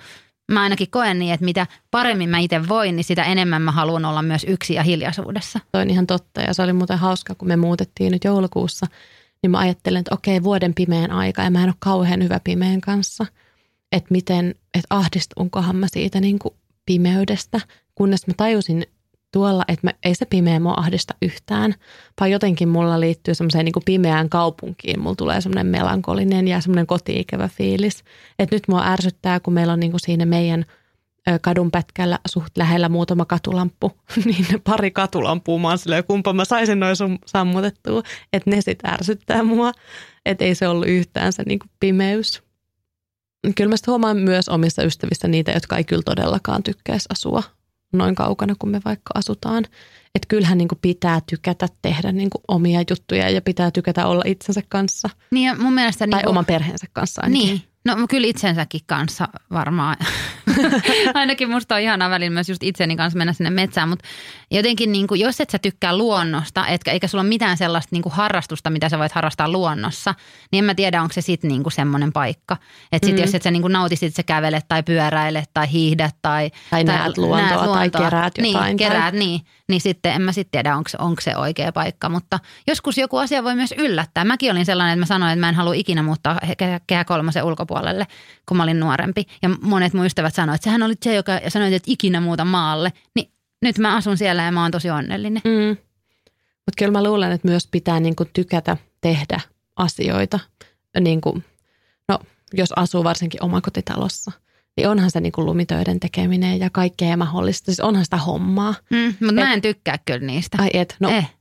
[0.53, 4.05] mä ainakin koen niin, että mitä paremmin mä itse voin, niin sitä enemmän mä haluan
[4.05, 5.61] olla myös yksi ja hiljaisuudessa.
[5.73, 8.87] Toi on ihan totta ja se oli muuten hauska, kun me muutettiin nyt joulukuussa,
[9.43, 12.81] niin mä ajattelin, että okei, vuoden pimeän aika ja mä en ole kauhean hyvä pimeän
[12.81, 13.27] kanssa.
[13.93, 16.55] Että miten, että ahdistunkohan mä siitä niin kuin
[16.87, 17.61] pimeydestä,
[17.95, 18.87] kunnes mä tajusin
[19.33, 21.75] tuolla, että mä, ei se pimeä mua ahdista yhtään,
[22.21, 25.01] vaan jotenkin mulla liittyy semmoiseen niin pimeään kaupunkiin.
[25.01, 28.05] Mulla tulee semmoinen melankolinen ja semmoinen kotiikävä fiilis.
[28.39, 30.65] Että nyt mua ärsyttää, kun meillä on niin kuin siinä meidän
[31.43, 33.93] kadun pätkällä suht lähellä muutama katulamppu,
[34.25, 38.03] niin ne pari katulampua mä oon silleen, kumpa mä saisin noin sun sammutettua,
[38.33, 39.73] että ne sit ärsyttää mua,
[40.27, 42.43] että ei se ollut yhtään se niin kuin pimeys.
[43.57, 47.43] Kyllä mä huomaan myös omissa ystävissä niitä, jotka ei kyllä todellakaan tykkäisi asua
[47.93, 49.65] noin kaukana kuin me vaikka asutaan.
[50.15, 54.23] Että kyllähän niin kuin pitää tykätä tehdä niin kuin omia juttuja ja pitää tykätä olla
[54.27, 56.07] itsensä kanssa Niin ja mun mielestä...
[56.11, 57.49] tai niin oman perheensä kanssa ainakin.
[57.49, 59.97] Niin, no kyllä itsensäkin kanssa varmaan
[61.15, 64.05] Ainakin musta on ihanaa välillä myös just itseni kanssa mennä sinne metsään, mutta
[64.51, 68.03] jotenkin niin kuin, jos et sä tykkää luonnosta, etkä, eikä sulla ole mitään sellaista niin
[68.03, 70.15] kuin harrastusta, mitä sä voit harrastaa luonnossa,
[70.53, 72.57] niin en mä tiedä, onko se sitten niin kuin semmoinen paikka.
[72.93, 73.23] Että sit mm.
[73.23, 76.97] jos et sä niin kuin nautisit, sä kävelet tai pyöräilet tai hiihdät tai, tai, tai
[76.97, 78.67] näet luontoa, näet luontoa tai keräät jotain.
[78.67, 79.19] Niin, keräät, tai...
[79.19, 82.09] niin niin sitten en mä sitten tiedä, onko, onko se oikea paikka.
[82.09, 84.25] Mutta joskus joku asia voi myös yllättää.
[84.25, 86.41] Mäkin olin sellainen, että mä sanoin, että mä en halua ikinä muuttaa
[86.87, 88.07] kehä kolmosen ulkopuolelle,
[88.49, 89.25] kun mä olin nuorempi.
[89.43, 92.93] Ja monet mun ystävät sanoivat, että sehän oli se, joka sanoi, että ikinä muuta maalle.
[93.15, 93.31] Niin
[93.63, 95.43] nyt mä asun siellä ja mä oon tosi onnellinen.
[95.45, 95.77] Mm.
[96.39, 99.41] Mutta kyllä mä luulen, että myös pitää niinku tykätä tehdä
[99.77, 100.39] asioita.
[101.01, 101.45] Niin kuin,
[102.09, 102.19] no,
[102.53, 104.33] jos asuu varsinkin omakotitalossa–
[104.77, 107.65] niin onhan se niinku lumitöiden tekeminen ja kaikkea mahdollista.
[107.65, 108.75] Siis onhan sitä hommaa.
[108.91, 110.59] Mm, mutta mä en tykkää kyllä niistä.
[110.61, 111.33] Ai et, no eh.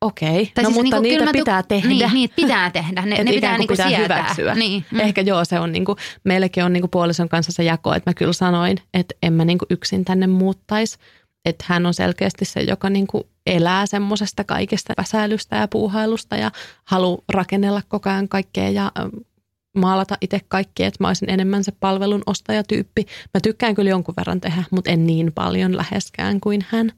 [0.00, 0.28] okei.
[0.28, 0.40] Okay.
[0.40, 1.88] No siis mutta niinku, niitä pitää tehdä.
[1.88, 3.02] Niin, niitä pitää tehdä.
[3.02, 4.22] Ne, ne pitää, niinku pitää sietää.
[4.22, 4.54] hyväksyä.
[4.54, 4.84] Niin.
[4.90, 5.00] Mm.
[5.00, 8.32] Ehkä joo, se on niinku, meilläkin on niinku puolison kanssa se jako, että mä kyllä
[8.32, 10.98] sanoin, että en mä niinku yksin tänne muuttaisi.
[11.44, 16.50] Että hän on selkeästi se, joka niinku elää semmoisesta kaikesta väsäilystä ja puuhailusta ja
[16.84, 18.92] haluaa rakennella koko ajan kaikkea ja
[19.78, 23.06] maalata itse kaikki, että mä olisin enemmän se palvelun ostajatyyppi.
[23.34, 26.92] Mä tykkään kyllä jonkun verran tehdä, mutta en niin paljon läheskään kuin hän.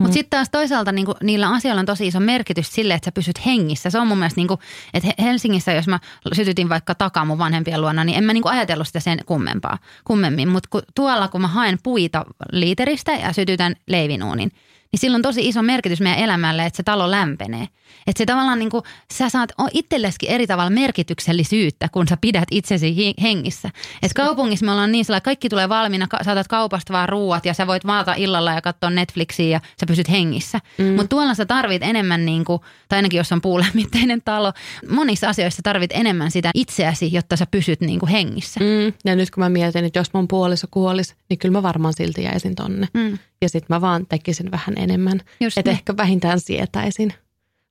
[0.00, 3.46] Mutta sitten taas toisaalta niinku, niillä asioilla on tosi iso merkitys sille, että sä pysyt
[3.46, 3.90] hengissä.
[3.90, 4.58] Se on mun mielestä, niinku,
[4.94, 6.00] että Helsingissä, jos mä
[6.32, 10.48] sytytin vaikka takaa mun vanhempien luona, niin en mä niinku ajatellut sitä sen kummempaa, kummemmin.
[10.48, 14.52] Mutta ku, tuolla kun mä haen puita liiteristä ja sytytän leivinuunin,
[14.92, 17.68] niin sillä on tosi iso merkitys meidän elämälle, että se talo lämpenee.
[18.06, 18.82] Että se tavallaan niin kuin,
[19.12, 23.70] sä saat itselleskin eri tavalla merkityksellisyyttä, kun sä pidät itsesi hengissä.
[24.02, 27.66] Että kaupungissa me ollaan niin sellainen, kaikki tulee valmiina, saatat kaupasta vaan ruuat ja sä
[27.66, 30.60] voit maata illalla ja katsoa Netflixiä ja sä pysyt hengissä.
[30.78, 30.84] Mm.
[30.84, 34.52] Mutta tuolla sä tarvit enemmän, niin kuin, tai ainakin jos on puulämmitteinen talo,
[34.90, 38.60] monissa asioissa tarvit enemmän sitä itseäsi, jotta sä pysyt niin kuin hengissä.
[38.60, 38.92] Mm.
[39.04, 42.22] Ja nyt kun mä mietin, että jos mun puoliso kuolisi, niin kyllä mä varmaan silti
[42.22, 42.88] jäisin tonne.
[42.94, 43.18] Mm.
[43.42, 45.20] Ja sitten mä vaan tekisin vähän enemmän.
[45.20, 45.68] Että niin.
[45.72, 47.14] ehkä vähintään sietäisin.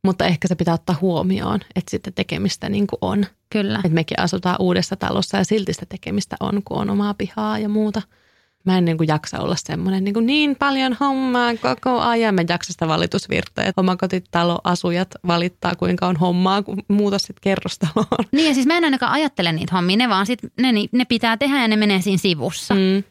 [0.03, 3.25] Mutta ehkä se pitää ottaa huomioon, että sitten tekemistä niin kuin on.
[3.49, 3.79] Kyllä.
[3.79, 7.69] Että mekin asutaan uudessa talossa ja silti sitä tekemistä on, kun on omaa pihaa ja
[7.69, 8.01] muuta.
[8.65, 12.35] Mä en niin kuin jaksa olla semmoinen niin, niin paljon hommaa koko ajan.
[12.35, 13.71] Mä jaksa sitä valitusvirtoja.
[13.77, 18.25] Omakotitaloasujat valittaa, kuinka on hommaa, kun muuta sitten kerrostaloon.
[18.31, 19.97] Niin ja siis mä en ainakaan ajattele niitä hommia.
[19.97, 22.73] Ne vaan sit, ne, ne pitää tehdä ja ne menee siinä sivussa.
[22.73, 23.03] Mm.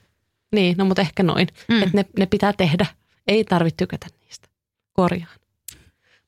[0.55, 1.49] Niin, no mutta ehkä noin.
[1.69, 1.83] Mm.
[1.83, 2.87] Että ne, ne pitää tehdä.
[3.29, 4.49] Ei tarvitse tykätä niistä.
[4.93, 5.39] Korjaan.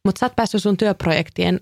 [0.05, 1.61] Mutta sä oot päässyt sun työprojektien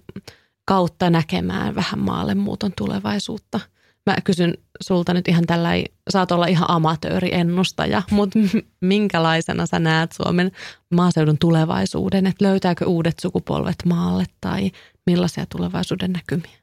[0.64, 3.60] kautta näkemään vähän maalle muuton tulevaisuutta.
[4.06, 5.70] Mä kysyn sulta nyt ihan tällä,
[6.10, 8.38] saat olla ihan amatööriennustaja, mutta
[8.80, 10.52] minkälaisena sä näet Suomen
[10.94, 12.26] maaseudun tulevaisuuden?
[12.26, 14.70] Että löytääkö uudet sukupolvet maalle tai
[15.06, 16.58] millaisia tulevaisuuden näkymiä?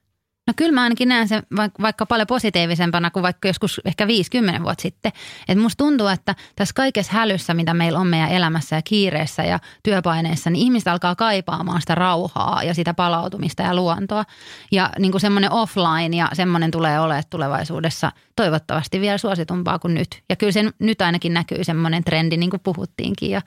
[0.47, 1.43] No kyllä mä ainakin näen sen
[1.81, 5.11] vaikka paljon positiivisempana kuin vaikka joskus ehkä 50 vuotta sitten.
[5.47, 9.59] Että musta tuntuu, että tässä kaikessa hälyssä, mitä meillä on meidän elämässä ja kiireessä ja
[9.83, 14.23] työpaineissa, niin ihmiset alkaa kaipaamaan sitä rauhaa ja sitä palautumista ja luontoa.
[14.71, 20.23] Ja niin kuin semmoinen offline ja semmoinen tulee olemaan tulevaisuudessa toivottavasti vielä suositumpaa kuin nyt.
[20.29, 23.41] Ja kyllä se nyt ainakin näkyy semmoinen trendi, niin kuin puhuttiinkin ja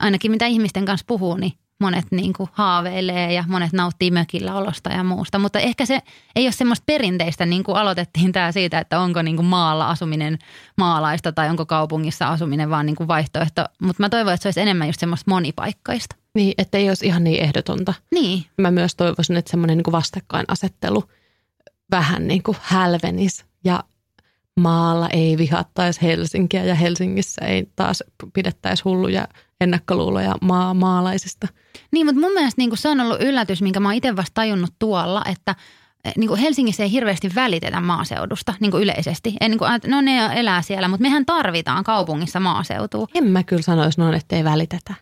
[0.00, 4.90] ainakin mitä ihmisten kanssa puhuu, niin monet niin kuin haaveilee ja monet nauttii mökillä olosta
[4.90, 5.38] ja muusta.
[5.38, 6.02] Mutta ehkä se
[6.36, 10.38] ei ole semmoista perinteistä, niin kuin aloitettiin tämä siitä, että onko niin kuin maalla asuminen
[10.76, 13.64] maalaista tai onko kaupungissa asuminen vaan niin kuin vaihtoehto.
[13.82, 16.16] Mutta mä toivon, että se olisi enemmän just semmoista monipaikkaista.
[16.34, 17.94] Niin, että ei olisi ihan niin ehdotonta.
[18.14, 18.44] Niin.
[18.56, 21.04] Mä myös toivoisin, että semmoinen niin kuin vastakkainasettelu
[21.90, 23.84] vähän niin kuin hälvenisi ja
[24.58, 29.28] maalla ei vihattaisi Helsinkiä ja Helsingissä ei taas pidettäisi hulluja
[29.60, 31.48] ennakkoluuloja maa, maalaisista.
[31.92, 34.70] Niin, mutta mun mielestä niin se on ollut yllätys, minkä mä oon itse vasta tajunnut
[34.78, 35.54] tuolla, että
[36.04, 39.36] eh, niin kuin Helsingissä ei hirveästi välitetä maaseudusta niin kuin yleisesti.
[39.40, 43.06] En, niin kuin, no ne elää siellä, mutta mehän tarvitaan kaupungissa maaseutua.
[43.14, 44.94] En mä kyllä sanoisi noin, että ei välitetä.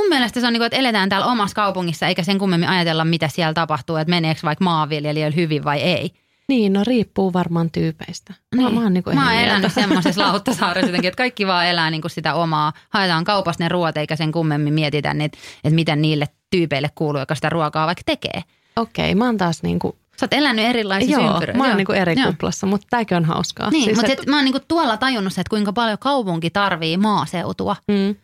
[0.00, 3.04] Mun mielestä se on niin kuin, että eletään täällä omassa kaupungissa eikä sen kummemmin ajatella,
[3.04, 6.10] mitä siellä tapahtuu, että meneekö vaikka maanviljelijällä hyvin vai ei.
[6.50, 8.34] Niin, no riippuu varmaan tyypeistä.
[8.56, 8.64] Niin.
[8.64, 12.00] Mä, mä oon, niin mä oon elänyt semmoisessa Lauttasaaressa jotenkin, että kaikki vaan elää niin
[12.00, 12.72] kuin sitä omaa.
[12.88, 17.34] Haetaan kaupasta ne ruoat eikä sen kummemmin mietitä, että, että miten niille tyypeille kuuluu, joka
[17.34, 18.42] sitä ruokaa vaikka tekee.
[18.76, 21.58] Okei, mä oon taas niin kuin Sä oot elänyt erilaisissa Joo, ympyröissä.
[21.58, 22.26] mä oon niinku eri Joo.
[22.26, 23.70] kuplassa, mutta tämäkin on hauskaa.
[23.70, 24.26] Niin, siis mutta et...
[24.26, 27.76] mä oon niinku tuolla tajunnut että kuinka paljon kaupunki tarvii maaseutua.
[27.88, 28.16] Mm.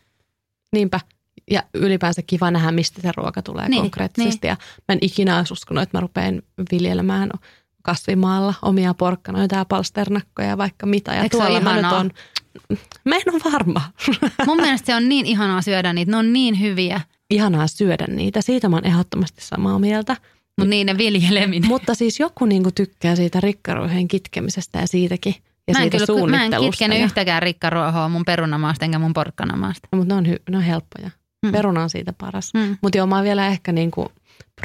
[0.73, 1.01] Niinpä.
[1.51, 4.47] Ja ylipäänsä kiva nähdä, mistä se ruoka tulee niin, konkreettisesti.
[4.47, 4.51] Niin.
[4.51, 4.57] Ja
[4.89, 7.31] mä en ikinä olisi uskonut, että mä rupean viljelemään
[7.87, 11.15] kasvimaalla omia porkkanoita ja palsternakkoja ja vaikka mitä.
[11.15, 12.11] Ja Eikö tuolla nyt on,
[13.05, 13.83] mä en ole varma.
[14.47, 17.01] Mun mielestä se on niin ihanaa syödä niitä, ne on niin hyviä.
[17.31, 20.17] Ihanaa syödä niitä, siitä mä oon ehdottomasti samaa mieltä.
[20.59, 21.69] Mutta niiden viljeleminen.
[21.75, 25.35] Mutta siis joku niinku tykkää siitä rikkaruihen kitkemisestä ja siitäkin
[25.69, 29.13] ja mä en, siitä kyllä, mä en kitkene ja, yhtäkään rikkaruohoa mun perunamaasta enkä mun
[29.13, 29.89] porkkanamaasta.
[29.93, 31.11] no, mutta ne on, hy, ne on helppoja.
[31.47, 31.53] Mm.
[31.53, 32.55] Peruna on siitä paras.
[32.55, 32.77] Mm.
[32.83, 34.13] Mutta joo, mä oon vielä ehkä niinku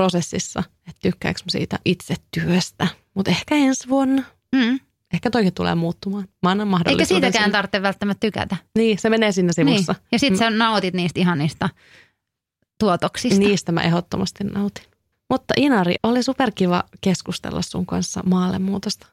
[0.02, 2.88] prosessissa, että tykkääkö mä siitä itse työstä.
[3.14, 4.24] Mutta ehkä ensi vuonna.
[4.56, 4.80] Mm.
[5.14, 6.28] Ehkä toikin tulee muuttumaan.
[6.44, 7.08] Mä annan Eikä mahdollisuuden.
[7.08, 7.52] siitäkään sille.
[7.52, 8.58] tarvitse välttämättä tykätä.
[8.78, 9.94] Niin, se menee sinne sivussa.
[9.94, 10.08] Niin.
[10.12, 11.70] Ja sitten sä nautit niistä ihanista
[12.80, 13.40] tuotoksista.
[13.40, 14.84] Niistä mä ehdottomasti nautin.
[15.30, 19.08] Mutta Inari, oli superkiva keskustella sun kanssa maallemuutosta.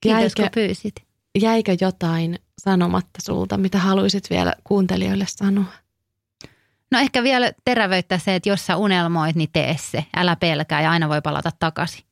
[0.00, 0.94] Kiitos kun Jäikö, pyysit.
[1.40, 5.64] jäikö jotain sanomatta sulta, mitä haluaisit vielä kuuntelijoille sanoa?
[6.92, 10.04] No ehkä vielä terävöittää se, että jos sä unelmoit, niin tee se.
[10.16, 12.04] Älä pelkää ja aina voi palata takaisin.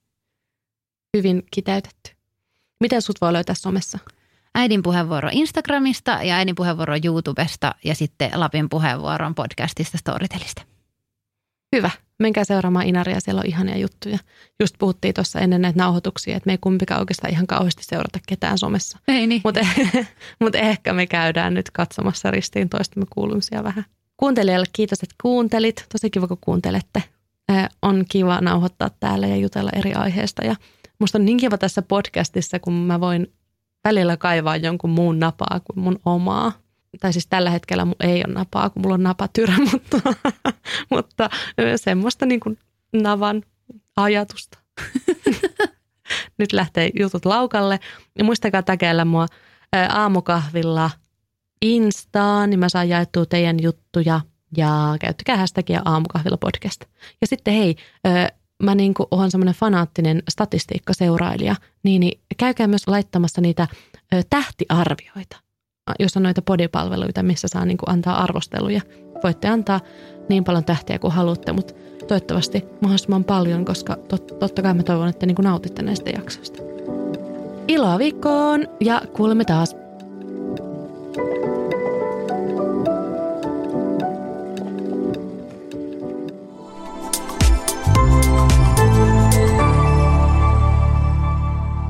[1.16, 2.10] Hyvin kiteytetty.
[2.80, 3.98] Miten sut voi löytää somessa?
[4.54, 10.62] Äidin puheenvuoro Instagramista ja äidin puheenvuoro YouTubesta ja sitten Lapin puheenvuoron podcastista Storytelistä.
[11.76, 11.90] Hyvä.
[12.18, 14.18] Menkää seuraamaan Inaria, siellä on ihania juttuja.
[14.60, 18.58] Just puhuttiin tuossa ennen näitä nauhoituksia, että me ei kumpikaan oikeastaan ihan kauheasti seurata ketään
[18.58, 18.98] somessa.
[19.08, 19.40] Ei niin.
[19.44, 19.60] Mutta
[20.40, 23.84] mut ehkä me käydään nyt katsomassa ristiin toistamme kuulumisia vähän.
[24.20, 25.86] Kuuntelijalle kiitos, että kuuntelit.
[25.92, 27.02] Tosi kiva, kun kuuntelette.
[27.82, 30.44] On kiva nauhoittaa täällä ja jutella eri aiheista.
[30.44, 30.56] Ja
[30.98, 33.32] musta on niin kiva tässä podcastissa, kun mä voin
[33.84, 36.52] välillä kaivaa jonkun muun napaa kuin mun omaa.
[37.00, 40.00] Tai siis tällä hetkellä mun ei ole napaa, kun mulla on napatyrä, mutta,
[40.90, 41.30] mutta
[41.76, 42.58] semmoista niin kuin
[42.92, 43.42] navan
[43.96, 44.58] ajatusta.
[46.38, 47.80] Nyt lähtee jutut laukalle.
[48.18, 49.26] Ja muistakaa täkeillä mua
[49.88, 50.90] aamukahvilla
[51.62, 54.20] Instaan, niin mä saan jaettua teidän juttuja
[54.56, 56.80] ja käyttäkää hashtagia aamukahvilla podcast.
[57.20, 57.76] Ja sitten hei,
[58.62, 63.68] mä niin kuin olen semmoinen fanaattinen statistiikkaseurailija, niin, niin käykää myös laittamassa niitä
[64.30, 65.36] tähtiarvioita,
[65.98, 68.80] jos on noita podipalveluita, missä saa niin kuin antaa arvosteluja.
[69.22, 69.80] Voitte antaa
[70.28, 71.74] niin paljon tähtiä kuin haluatte, mutta
[72.08, 76.62] toivottavasti mahdollisimman paljon, koska tot, totta kai mä toivon, että niin kuin nautitte näistä jaksoista.
[77.68, 79.76] Iloa viikkoon ja kuulemme taas.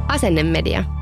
[0.08, 0.99] Asennemedia.